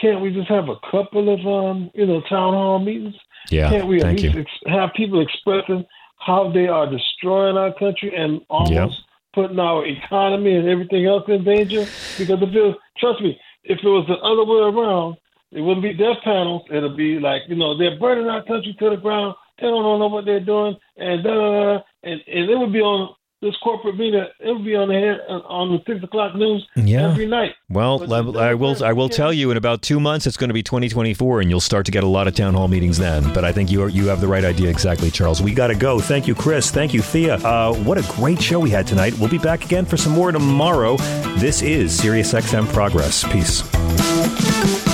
[0.00, 3.14] can't we just have a couple of um, you know, town hall meetings?
[3.50, 3.70] Yeah.
[3.70, 5.86] Can't we at least ex- have people expressing
[6.18, 8.90] how they are destroying our country and almost yep.
[9.34, 11.86] putting our economy and everything else in danger?
[12.18, 15.16] Because if it was, trust me, if it was the other way around,
[15.50, 16.62] it wouldn't be death panels.
[16.70, 19.34] It'll be like, you know, they're burning our country to the ground.
[19.58, 22.80] They don't know what they're doing, and da, da, da, and and it would be
[22.80, 26.66] on this corporate media, it'll be on the head, uh, on the six o'clock news
[26.74, 27.10] yeah.
[27.10, 27.52] every night.
[27.68, 30.62] Well, I will I will tell you in about two months it's going to be
[30.62, 33.32] 2024, and you'll start to get a lot of town hall meetings then.
[33.32, 35.40] But I think you are, you have the right idea exactly, Charles.
[35.40, 36.00] We got to go.
[36.00, 36.70] Thank you, Chris.
[36.70, 37.36] Thank you, Thea.
[37.36, 39.16] Uh, what a great show we had tonight.
[39.18, 40.96] We'll be back again for some more tomorrow.
[41.36, 43.24] This is SiriusXM Progress.
[43.32, 44.87] Peace.